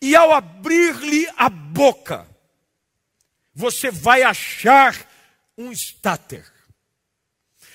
e 0.00 0.14
ao 0.14 0.32
abrir-lhe 0.32 1.26
a 1.36 1.48
boca, 1.48 2.26
você 3.54 3.90
vai 3.90 4.22
achar 4.22 4.94
um 5.56 5.70
estáter. 5.70 6.44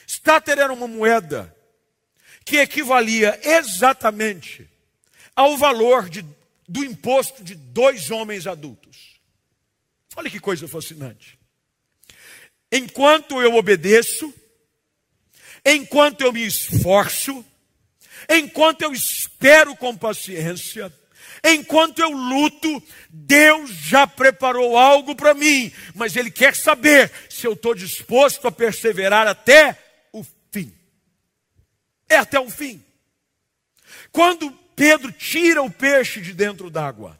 Estáter 0.07 0.57
era 0.57 0.73
uma 0.73 0.87
moeda 0.87 1.55
que 2.43 2.57
equivalia 2.57 3.39
exatamente 3.43 4.69
ao 5.35 5.57
valor 5.57 6.09
de, 6.09 6.25
do 6.67 6.83
imposto 6.83 7.43
de 7.43 7.55
dois 7.55 8.11
homens 8.11 8.47
adultos. 8.47 9.19
Olha 10.15 10.29
que 10.29 10.39
coisa 10.39 10.67
fascinante. 10.67 11.37
Enquanto 12.71 13.41
eu 13.41 13.55
obedeço, 13.55 14.33
enquanto 15.65 16.21
eu 16.21 16.31
me 16.31 16.45
esforço, 16.45 17.45
enquanto 18.29 18.81
eu 18.81 18.93
espero 18.93 19.75
com 19.75 19.95
paciência, 19.95 20.91
Enquanto 21.47 21.99
eu 21.99 22.09
luto, 22.09 22.81
Deus 23.07 23.69
já 23.69 24.07
preparou 24.07 24.75
algo 24.75 25.15
para 25.15 25.35
mim, 25.35 25.71
mas 25.93 26.15
Ele 26.15 26.31
quer 26.31 26.55
saber 26.55 27.11
se 27.29 27.45
eu 27.45 27.53
estou 27.53 27.75
disposto 27.75 28.47
a 28.47 28.51
perseverar 28.51 29.27
até 29.27 29.79
o 30.11 30.25
fim. 30.51 30.73
É 32.09 32.15
até 32.15 32.39
o 32.39 32.49
fim. 32.49 32.83
Quando 34.11 34.51
Pedro 34.75 35.11
tira 35.11 35.61
o 35.61 35.69
peixe 35.69 36.19
de 36.19 36.33
dentro 36.33 36.71
d'água, 36.71 37.19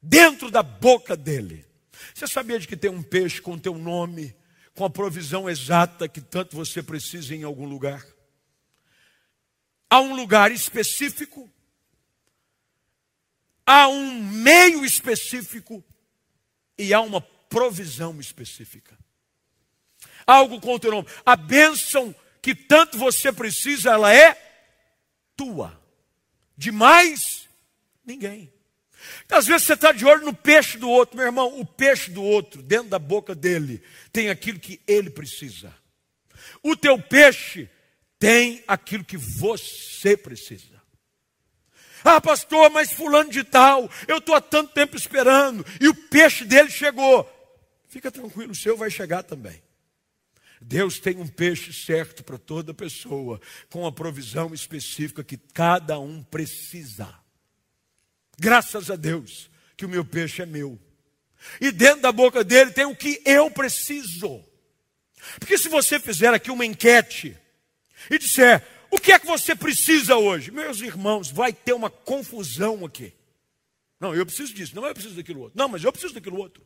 dentro 0.00 0.50
da 0.50 0.62
boca 0.62 1.14
dele, 1.14 1.66
você 2.14 2.26
sabia 2.26 2.58
de 2.58 2.66
que 2.66 2.76
tem 2.76 2.90
um 2.90 3.02
peixe 3.02 3.38
com 3.42 3.58
teu 3.58 3.76
nome, 3.76 4.34
com 4.74 4.86
a 4.86 4.90
provisão 4.90 5.50
exata 5.50 6.08
que 6.08 6.22
tanto 6.22 6.56
você 6.56 6.82
precisa 6.82 7.34
em 7.34 7.42
algum 7.42 7.66
lugar? 7.66 8.02
Há 9.90 10.00
um 10.00 10.16
lugar 10.16 10.50
específico 10.50 11.52
há 13.66 13.88
um 13.88 14.22
meio 14.22 14.84
específico 14.84 15.84
e 16.78 16.92
há 16.92 17.00
uma 17.00 17.20
provisão 17.20 18.18
específica. 18.20 18.98
Algo 20.26 20.60
com 20.60 20.74
o 20.74 20.80
teu 20.80 20.90
nome. 20.90 21.08
A 21.24 21.36
bênção 21.36 22.14
que 22.40 22.54
tanto 22.54 22.98
você 22.98 23.32
precisa, 23.32 23.90
ela 23.90 24.14
é 24.14 24.34
tua. 25.36 25.80
De 26.56 26.72
mais, 26.72 27.48
ninguém. 28.04 28.52
Às 29.28 29.46
vezes 29.46 29.66
você 29.66 29.72
está 29.74 29.92
de 29.92 30.04
olho 30.04 30.24
no 30.24 30.34
peixe 30.34 30.78
do 30.78 30.88
outro, 30.88 31.16
meu 31.16 31.26
irmão. 31.26 31.58
O 31.58 31.66
peixe 31.66 32.10
do 32.10 32.22
outro, 32.22 32.62
dentro 32.62 32.88
da 32.88 32.98
boca 32.98 33.34
dele, 33.34 33.82
tem 34.12 34.28
aquilo 34.28 34.60
que 34.60 34.80
ele 34.86 35.10
precisa. 35.10 35.74
O 36.62 36.76
teu 36.76 37.00
peixe 37.00 37.68
tem 38.18 38.62
aquilo 38.68 39.04
que 39.04 39.16
você 39.16 40.16
precisa. 40.16 40.71
Ah, 42.04 42.20
pastor, 42.20 42.70
mas 42.70 42.92
fulano 42.92 43.30
de 43.30 43.44
tal, 43.44 43.90
eu 44.08 44.18
estou 44.18 44.34
há 44.34 44.40
tanto 44.40 44.72
tempo 44.72 44.96
esperando, 44.96 45.64
e 45.80 45.88
o 45.88 45.94
peixe 45.94 46.44
dele 46.44 46.70
chegou. 46.70 47.28
Fica 47.88 48.10
tranquilo, 48.10 48.52
o 48.52 48.56
seu 48.56 48.76
vai 48.76 48.90
chegar 48.90 49.22
também. 49.22 49.62
Deus 50.60 50.98
tem 50.98 51.18
um 51.18 51.26
peixe 51.26 51.72
certo 51.72 52.22
para 52.22 52.38
toda 52.38 52.72
pessoa, 52.72 53.40
com 53.68 53.86
a 53.86 53.92
provisão 53.92 54.54
específica 54.54 55.24
que 55.24 55.36
cada 55.36 55.98
um 55.98 56.22
precisa. 56.22 57.12
Graças 58.38 58.90
a 58.90 58.96
Deus 58.96 59.50
que 59.76 59.84
o 59.84 59.88
meu 59.88 60.04
peixe 60.04 60.42
é 60.42 60.46
meu. 60.46 60.78
E 61.60 61.72
dentro 61.72 62.02
da 62.02 62.12
boca 62.12 62.44
dele 62.44 62.70
tem 62.70 62.84
o 62.84 62.96
que 62.96 63.20
eu 63.24 63.50
preciso. 63.50 64.44
Porque 65.38 65.58
se 65.58 65.68
você 65.68 65.98
fizer 65.98 66.32
aqui 66.32 66.50
uma 66.50 66.64
enquete 66.64 67.36
e 68.10 68.18
disser, 68.18 68.64
o 68.92 69.00
que 69.00 69.10
é 69.10 69.18
que 69.18 69.26
você 69.26 69.56
precisa 69.56 70.16
hoje? 70.16 70.50
Meus 70.50 70.82
irmãos, 70.82 71.30
vai 71.30 71.50
ter 71.50 71.72
uma 71.72 71.88
confusão 71.88 72.84
aqui. 72.84 73.14
Não, 73.98 74.14
eu 74.14 74.26
preciso 74.26 74.52
disso. 74.52 74.76
Não, 74.76 74.84
eu 74.84 74.92
preciso 74.92 75.14
daquilo 75.14 75.40
outro. 75.40 75.58
Não, 75.58 75.66
mas 75.66 75.82
eu 75.82 75.90
preciso 75.90 76.12
daquilo 76.12 76.36
outro. 76.36 76.62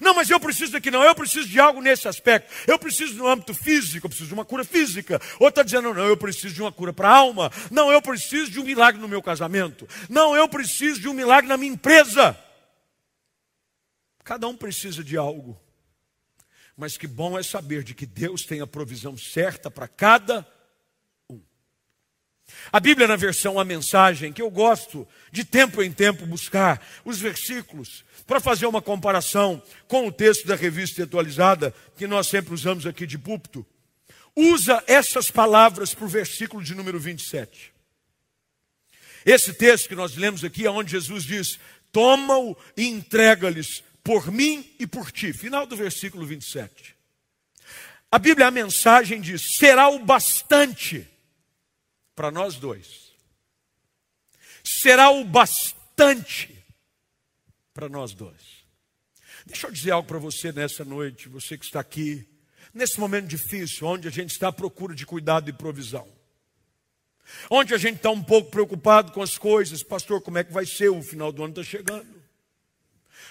Não, 0.00 0.14
mas 0.14 0.30
eu 0.30 0.40
preciso 0.40 0.72
daquilo. 0.72 0.96
Não, 0.96 1.04
eu 1.04 1.14
preciso 1.14 1.46
de 1.46 1.60
algo 1.60 1.82
nesse 1.82 2.08
aspecto. 2.08 2.50
Eu 2.66 2.78
preciso 2.78 3.16
no 3.16 3.28
âmbito 3.28 3.52
físico, 3.52 4.06
eu 4.06 4.08
preciso 4.08 4.28
de 4.28 4.32
uma 4.34 4.46
cura 4.46 4.64
física. 4.64 5.20
Outro 5.34 5.48
está 5.48 5.62
dizendo, 5.62 5.92
não, 5.92 6.06
eu 6.06 6.16
preciso 6.16 6.54
de 6.54 6.62
uma 6.62 6.72
cura 6.72 6.90
para 6.90 7.10
a 7.10 7.14
alma. 7.14 7.52
Não, 7.70 7.92
eu 7.92 8.00
preciso 8.00 8.50
de 8.50 8.58
um 8.58 8.64
milagre 8.64 8.98
no 8.98 9.06
meu 9.06 9.20
casamento. 9.20 9.86
Não, 10.08 10.34
eu 10.34 10.48
preciso 10.48 11.02
de 11.02 11.08
um 11.08 11.12
milagre 11.12 11.46
na 11.46 11.58
minha 11.58 11.74
empresa. 11.74 12.34
Cada 14.24 14.48
um 14.48 14.56
precisa 14.56 15.04
de 15.04 15.18
algo. 15.18 15.60
Mas 16.74 16.96
que 16.96 17.06
bom 17.06 17.38
é 17.38 17.42
saber 17.42 17.82
de 17.82 17.92
que 17.92 18.06
Deus 18.06 18.44
tem 18.44 18.62
a 18.62 18.66
provisão 18.66 19.18
certa 19.18 19.70
para 19.70 19.86
cada 19.86 20.46
A 22.72 22.80
Bíblia, 22.80 23.06
na 23.06 23.16
versão 23.16 23.58
A 23.58 23.64
Mensagem, 23.64 24.32
que 24.32 24.42
eu 24.42 24.50
gosto 24.50 25.06
de 25.30 25.44
tempo 25.44 25.82
em 25.82 25.92
tempo 25.92 26.26
buscar 26.26 26.84
os 27.04 27.18
versículos 27.18 28.04
para 28.26 28.40
fazer 28.40 28.66
uma 28.66 28.82
comparação 28.82 29.62
com 29.86 30.06
o 30.06 30.12
texto 30.12 30.46
da 30.46 30.54
revista 30.54 31.02
atualizada, 31.02 31.74
que 31.96 32.06
nós 32.06 32.26
sempre 32.26 32.52
usamos 32.52 32.86
aqui 32.86 33.06
de 33.06 33.18
púlpito, 33.18 33.66
usa 34.36 34.82
essas 34.86 35.30
palavras 35.30 35.94
para 35.94 36.04
o 36.04 36.08
versículo 36.08 36.62
de 36.62 36.74
número 36.74 36.98
27. 36.98 37.72
Esse 39.24 39.52
texto 39.52 39.88
que 39.88 39.94
nós 39.94 40.16
lemos 40.16 40.44
aqui 40.44 40.66
é 40.66 40.70
onde 40.70 40.92
Jesus 40.92 41.24
diz: 41.24 41.58
Toma-o 41.92 42.56
e 42.76 42.86
entrega-lhes 42.86 43.82
por 44.02 44.30
mim 44.30 44.74
e 44.78 44.86
por 44.86 45.10
ti. 45.10 45.32
Final 45.32 45.66
do 45.66 45.76
versículo 45.76 46.24
27. 46.24 46.96
A 48.10 48.18
Bíblia, 48.18 48.46
a 48.46 48.50
mensagem 48.50 49.20
diz: 49.20 49.56
será 49.56 49.88
o 49.88 49.98
bastante 49.98 51.06
para 52.18 52.32
nós 52.32 52.56
dois. 52.56 53.12
Será 54.64 55.08
o 55.08 55.24
bastante 55.24 56.64
para 57.72 57.88
nós 57.88 58.12
dois. 58.12 58.64
Deixa 59.46 59.68
eu 59.68 59.70
dizer 59.70 59.92
algo 59.92 60.08
para 60.08 60.18
você 60.18 60.50
nessa 60.50 60.84
noite, 60.84 61.28
você 61.28 61.56
que 61.56 61.64
está 61.64 61.78
aqui, 61.78 62.28
nesse 62.74 62.98
momento 62.98 63.28
difícil, 63.28 63.86
onde 63.86 64.08
a 64.08 64.10
gente 64.10 64.32
está 64.32 64.48
à 64.48 64.52
procura 64.52 64.96
de 64.96 65.06
cuidado 65.06 65.48
e 65.48 65.52
provisão. 65.52 66.08
Onde 67.48 67.72
a 67.72 67.78
gente 67.78 67.98
está 67.98 68.10
um 68.10 68.22
pouco 68.22 68.50
preocupado 68.50 69.12
com 69.12 69.22
as 69.22 69.38
coisas, 69.38 69.84
pastor, 69.84 70.20
como 70.20 70.38
é 70.38 70.42
que 70.42 70.52
vai 70.52 70.66
ser? 70.66 70.88
O 70.88 71.00
final 71.00 71.30
do 71.30 71.44
ano 71.44 71.52
está 71.52 71.62
chegando. 71.62 72.20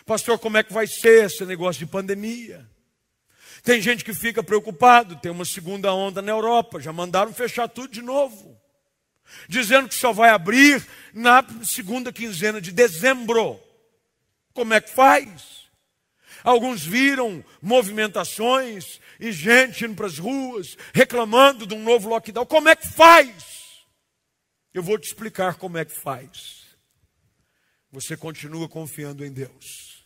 Pastor, 0.05 0.39
como 0.39 0.55
é 0.55 0.63
que 0.63 0.71
vai 0.71 0.87
ser 0.87 1.25
esse 1.25 1.43
negócio 1.45 1.85
de 1.85 1.91
pandemia? 1.91 2.65
Tem 3.63 3.81
gente 3.81 4.05
que 4.05 4.13
fica 4.13 4.41
preocupado, 4.41 5.17
tem 5.17 5.29
uma 5.29 5.43
segunda 5.43 5.93
onda 5.93 6.21
na 6.21 6.31
Europa, 6.31 6.79
já 6.79 6.93
mandaram 6.93 7.33
fechar 7.33 7.67
tudo 7.67 7.89
de 7.89 8.01
novo. 8.01 8.57
Dizendo 9.47 9.89
que 9.89 9.95
só 9.95 10.11
vai 10.11 10.29
abrir 10.29 10.85
na 11.13 11.43
segunda 11.63 12.11
quinzena 12.11 12.61
de 12.61 12.71
dezembro. 12.71 13.59
Como 14.53 14.73
é 14.73 14.81
que 14.81 14.93
faz? 14.93 15.67
Alguns 16.43 16.85
viram 16.85 17.43
movimentações 17.61 18.99
e 19.19 19.31
gente 19.31 19.85
indo 19.85 19.95
para 19.95 20.07
as 20.07 20.17
ruas 20.17 20.77
reclamando 20.93 21.65
de 21.65 21.73
um 21.73 21.83
novo 21.83 22.09
lockdown. 22.09 22.45
Como 22.45 22.69
é 22.69 22.75
que 22.75 22.87
faz? 22.87 23.85
Eu 24.73 24.83
vou 24.83 24.97
te 24.97 25.07
explicar 25.07 25.55
como 25.55 25.77
é 25.77 25.85
que 25.85 25.91
faz. 25.91 26.65
Você 27.91 28.15
continua 28.15 28.67
confiando 28.69 29.25
em 29.25 29.31
Deus 29.31 30.05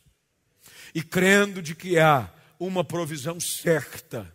e 0.93 1.01
crendo 1.01 1.61
de 1.61 1.75
que 1.75 1.99
há 1.99 2.31
uma 2.59 2.83
provisão 2.83 3.39
certa, 3.39 4.33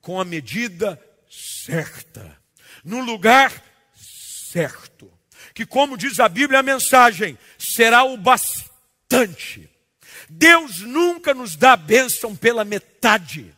com 0.00 0.20
a 0.20 0.24
medida 0.24 1.00
certa, 1.28 2.36
no 2.84 3.00
lugar 3.00 3.50
certo, 3.50 3.75
que, 5.54 5.64
como 5.64 5.96
diz 5.96 6.20
a 6.20 6.28
Bíblia, 6.28 6.60
a 6.60 6.62
mensagem 6.62 7.38
será 7.58 8.04
o 8.04 8.16
bastante. 8.16 9.70
Deus 10.28 10.80
nunca 10.80 11.32
nos 11.32 11.56
dá 11.56 11.72
a 11.72 11.76
bênção 11.76 12.34
pela 12.34 12.64
metade. 12.64 13.54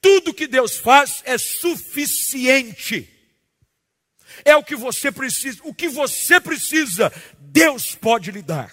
Tudo 0.00 0.34
que 0.34 0.46
Deus 0.46 0.76
faz 0.76 1.22
é 1.24 1.36
suficiente. 1.38 3.12
É 4.44 4.54
o 4.54 4.62
que 4.62 4.76
você 4.76 5.10
precisa. 5.10 5.60
O 5.64 5.74
que 5.74 5.88
você 5.88 6.40
precisa, 6.40 7.12
Deus 7.38 7.94
pode 7.94 8.30
lhe 8.30 8.42
dar. 8.42 8.72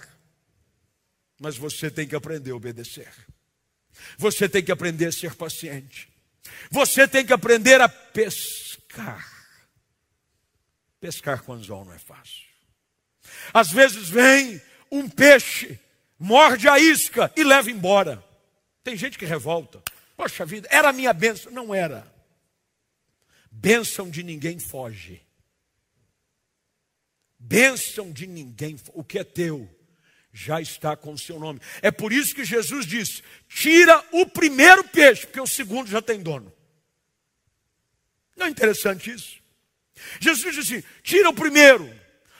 Mas 1.39 1.57
você 1.57 1.89
tem 1.89 2.07
que 2.07 2.15
aprender 2.15 2.51
a 2.51 2.55
obedecer. 2.55 3.11
Você 4.17 4.47
tem 4.47 4.63
que 4.63 4.71
aprender 4.71 5.07
a 5.07 5.11
ser 5.11 5.33
paciente. 5.35 6.09
Você 6.69 7.07
tem 7.07 7.25
que 7.25 7.33
aprender 7.33 7.81
a 7.81 7.89
pescar. 7.89 9.32
Pescar 11.03 11.43
com 11.43 11.51
anzol 11.51 11.83
não 11.83 11.91
é 11.91 11.99
fácil. 11.99 12.47
Às 13.53 13.69
vezes 13.69 14.07
vem 14.07 14.61
um 14.89 15.09
peixe, 15.09 15.77
morde 16.17 16.69
a 16.69 16.79
isca 16.79 17.29
e 17.35 17.43
leva 17.43 17.69
embora. 17.69 18.23
Tem 18.85 18.95
gente 18.95 19.17
que 19.17 19.25
revolta. 19.25 19.83
Poxa 20.15 20.45
vida, 20.45 20.65
era 20.71 20.87
a 20.87 20.93
minha 20.93 21.11
bênção. 21.11 21.51
Não 21.51 21.75
era. 21.75 22.09
Bênção 23.51 24.09
de 24.09 24.23
ninguém 24.23 24.59
foge. 24.59 25.21
Bênção 27.37 28.09
de 28.09 28.25
ninguém, 28.25 28.79
o 28.93 29.03
que 29.03 29.19
é 29.19 29.25
teu 29.25 29.69
já 30.31 30.61
está 30.61 30.95
com 30.95 31.11
o 31.11 31.17
seu 31.17 31.37
nome. 31.37 31.59
É 31.81 31.91
por 31.91 32.13
isso 32.13 32.33
que 32.33 32.45
Jesus 32.45 32.85
disse: 32.85 33.21
tira 33.49 34.01
o 34.13 34.25
primeiro 34.25 34.85
peixe, 34.85 35.27
porque 35.27 35.41
o 35.41 35.47
segundo 35.47 35.89
já 35.89 36.01
tem 36.01 36.23
dono. 36.23 36.49
Não 38.37 38.45
é 38.45 38.49
interessante 38.49 39.11
isso? 39.11 39.42
Jesus 40.19 40.55
disse 40.55 40.75
assim: 40.75 40.87
tira 41.01 41.29
o 41.29 41.33
primeiro, 41.33 41.89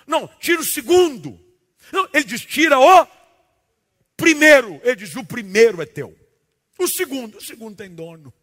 não, 0.08 0.28
tira 0.40 0.62
o 0.62 0.66
segundo. 0.66 1.40
Não, 1.92 2.08
ele 2.14 2.24
diz: 2.24 2.42
tira 2.42 2.80
o 2.80 3.08
primeiro. 4.18 4.80
Ele 4.84 4.96
diz: 4.96 5.16
o 5.16 5.24
primeiro 5.24 5.82
é 5.82 5.86
teu. 5.86 6.18
O 6.78 6.88
segundo, 6.88 7.38
o 7.38 7.44
segundo 7.44 7.76
tem 7.76 7.94
dono. 7.94 8.34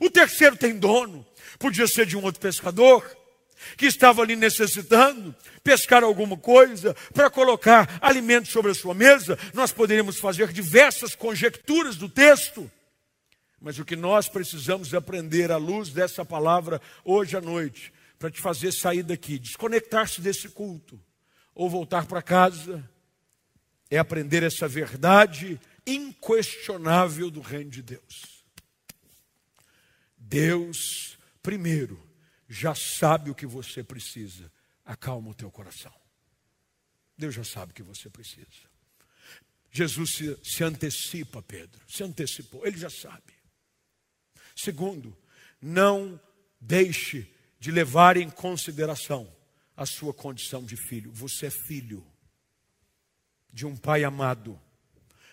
O 0.00 0.10
terceiro 0.10 0.56
tem 0.56 0.78
dono. 0.78 1.26
Podia 1.58 1.86
ser 1.86 2.06
de 2.06 2.16
um 2.16 2.24
outro 2.24 2.40
pescador 2.40 3.04
que 3.76 3.86
estava 3.86 4.22
ali 4.22 4.36
necessitando 4.36 5.34
pescar 5.62 6.04
alguma 6.04 6.36
coisa 6.36 6.94
para 7.12 7.30
colocar 7.30 7.98
alimento 8.00 8.48
sobre 8.48 8.70
a 8.70 8.74
sua 8.74 8.94
mesa, 8.94 9.38
nós 9.52 9.72
poderíamos 9.72 10.18
fazer 10.18 10.52
diversas 10.52 11.14
conjecturas 11.14 11.96
do 11.96 12.08
texto. 12.08 12.70
Mas 13.60 13.78
o 13.78 13.84
que 13.84 13.96
nós 13.96 14.28
precisamos 14.28 14.94
aprender 14.94 15.50
à 15.50 15.56
luz 15.56 15.88
dessa 15.88 16.24
palavra 16.24 16.80
hoje 17.04 17.36
à 17.36 17.40
noite, 17.40 17.92
para 18.18 18.30
te 18.30 18.40
fazer 18.40 18.72
sair 18.72 19.02
daqui, 19.02 19.38
desconectar-se 19.38 20.20
desse 20.20 20.48
culto 20.48 21.00
ou 21.54 21.68
voltar 21.68 22.06
para 22.06 22.22
casa, 22.22 22.88
é 23.90 23.98
aprender 23.98 24.42
essa 24.42 24.66
verdade 24.66 25.60
inquestionável 25.86 27.30
do 27.30 27.40
reino 27.40 27.70
de 27.70 27.82
Deus. 27.82 28.44
Deus, 30.16 31.16
primeiro, 31.42 32.02
já 32.48 32.74
sabe 32.74 33.30
o 33.30 33.34
que 33.34 33.46
você 33.46 33.82
precisa. 33.84 34.50
Acalma 34.84 35.30
o 35.30 35.34
teu 35.34 35.50
coração. 35.50 35.94
Deus 37.16 37.34
já 37.34 37.44
sabe 37.44 37.72
o 37.72 37.74
que 37.74 37.82
você 37.82 38.10
precisa. 38.10 38.66
Jesus 39.70 40.14
se, 40.14 40.38
se 40.42 40.64
antecipa, 40.64 41.42
Pedro, 41.42 41.80
se 41.88 42.02
antecipou, 42.02 42.66
ele 42.66 42.78
já 42.78 42.90
sabe. 42.90 43.34
Segundo, 44.54 45.16
não 45.60 46.18
deixe 46.60 47.30
de 47.66 47.72
levar 47.72 48.16
em 48.16 48.30
consideração 48.30 49.28
a 49.76 49.84
sua 49.84 50.14
condição 50.14 50.62
de 50.62 50.76
filho. 50.76 51.10
Você 51.10 51.46
é 51.46 51.50
filho 51.50 52.06
de 53.52 53.66
um 53.66 53.76
pai 53.76 54.04
amado 54.04 54.56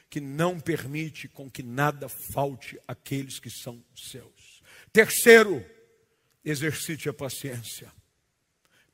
que 0.09 0.19
não 0.19 0.59
permite 0.59 1.27
com 1.27 1.47
que 1.47 1.61
nada 1.61 2.09
falte 2.09 2.81
àqueles 2.87 3.39
que 3.39 3.51
são 3.51 3.85
seus. 3.95 4.63
Terceiro, 4.91 5.63
exercite 6.43 7.07
a 7.07 7.13
paciência. 7.13 7.93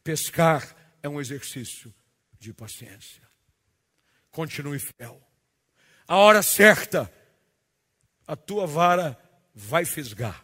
Pescar 0.03 0.75
é 1.01 1.07
um 1.07 1.21
exercício 1.21 1.95
de 2.37 2.51
paciência. 2.51 3.23
Continue 4.31 4.79
fiel. 4.79 5.25
A 6.05 6.17
hora 6.17 6.43
certa, 6.43 7.09
a 8.27 8.35
tua 8.35 8.67
vara 8.67 9.17
vai 9.55 9.85
fisgar. 9.85 10.43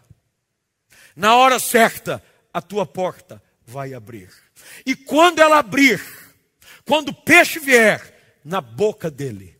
Na 1.13 1.35
hora 1.35 1.59
certa, 1.59 2.23
a 2.55 2.61
tua 2.61 2.85
porta 2.85 3.41
vai 3.65 3.93
abrir. 3.93 4.31
E 4.85 4.95
quando 4.95 5.39
ela 5.39 5.59
abrir, 5.59 6.01
quando 6.85 7.09
o 7.09 7.13
peixe 7.13 7.59
vier 7.59 8.39
na 8.43 8.61
boca 8.61 9.11
dele, 9.11 9.55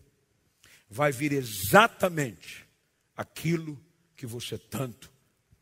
vai 0.89 1.11
vir 1.11 1.33
exatamente 1.33 2.65
aquilo 3.15 3.79
que 4.15 4.25
você 4.25 4.57
tanto 4.57 5.11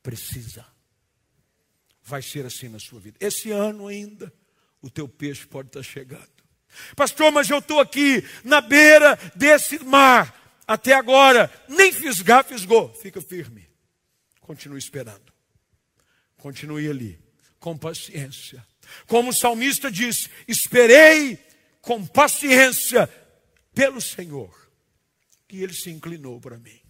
precisa 0.02 0.74
vai 2.04 2.22
ser 2.22 2.46
assim 2.46 2.68
na 2.68 2.80
sua 2.80 3.00
vida. 3.00 3.18
Esse 3.20 3.50
ano 3.50 3.88
ainda, 3.88 4.32
o 4.82 4.90
teu 4.90 5.08
peixe 5.08 5.48
pode 5.48 5.70
estar 5.70 5.82
chegando. 5.82 6.28
Pastor, 6.96 7.32
mas 7.32 7.50
eu 7.50 7.60
estou 7.60 7.80
aqui 7.80 8.24
na 8.44 8.60
beira 8.60 9.18
desse 9.36 9.80
mar. 9.84 10.62
Até 10.68 10.94
agora, 10.94 11.50
nem 11.68 11.92
fisgar, 11.92 12.44
fisgou. 12.44 12.94
Fica 12.94 13.22
firme. 13.22 13.70
Continue 14.42 14.78
esperando. 14.78 15.32
Continue 16.38 16.90
ali, 16.90 17.23
com 17.64 17.78
paciência. 17.78 18.68
Como 19.08 19.30
o 19.30 19.34
salmista 19.34 19.90
diz: 19.90 20.30
Esperei 20.46 21.38
com 21.82 22.06
paciência 22.06 23.08
pelo 23.74 24.02
Senhor. 24.02 24.54
E 25.50 25.64
ele 25.64 25.74
se 25.74 25.90
inclinou 25.90 26.42
para 26.42 26.58
mim. 26.58 26.82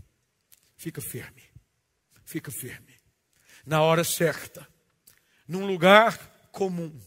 Fica 0.76 1.00
firme. 1.00 1.44
Fica 2.26 2.50
firme. 2.50 3.00
Na 3.64 3.84
hora 3.84 4.04
certa, 4.04 4.68
num 5.48 5.68
lugar 5.68 6.18
comum, 6.52 7.00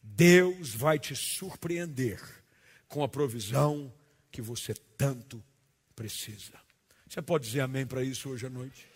Deus 0.00 0.72
vai 0.72 0.96
te 0.96 1.16
surpreender 1.16 2.20
com 2.86 3.02
a 3.02 3.08
provisão 3.08 3.92
que 4.30 4.40
você 4.40 4.72
tanto 4.72 5.42
precisa. 5.96 6.60
Você 7.08 7.20
pode 7.20 7.46
dizer 7.46 7.62
amém 7.62 7.86
para 7.86 8.04
isso 8.04 8.28
hoje 8.28 8.46
à 8.46 8.50
noite? 8.50 8.86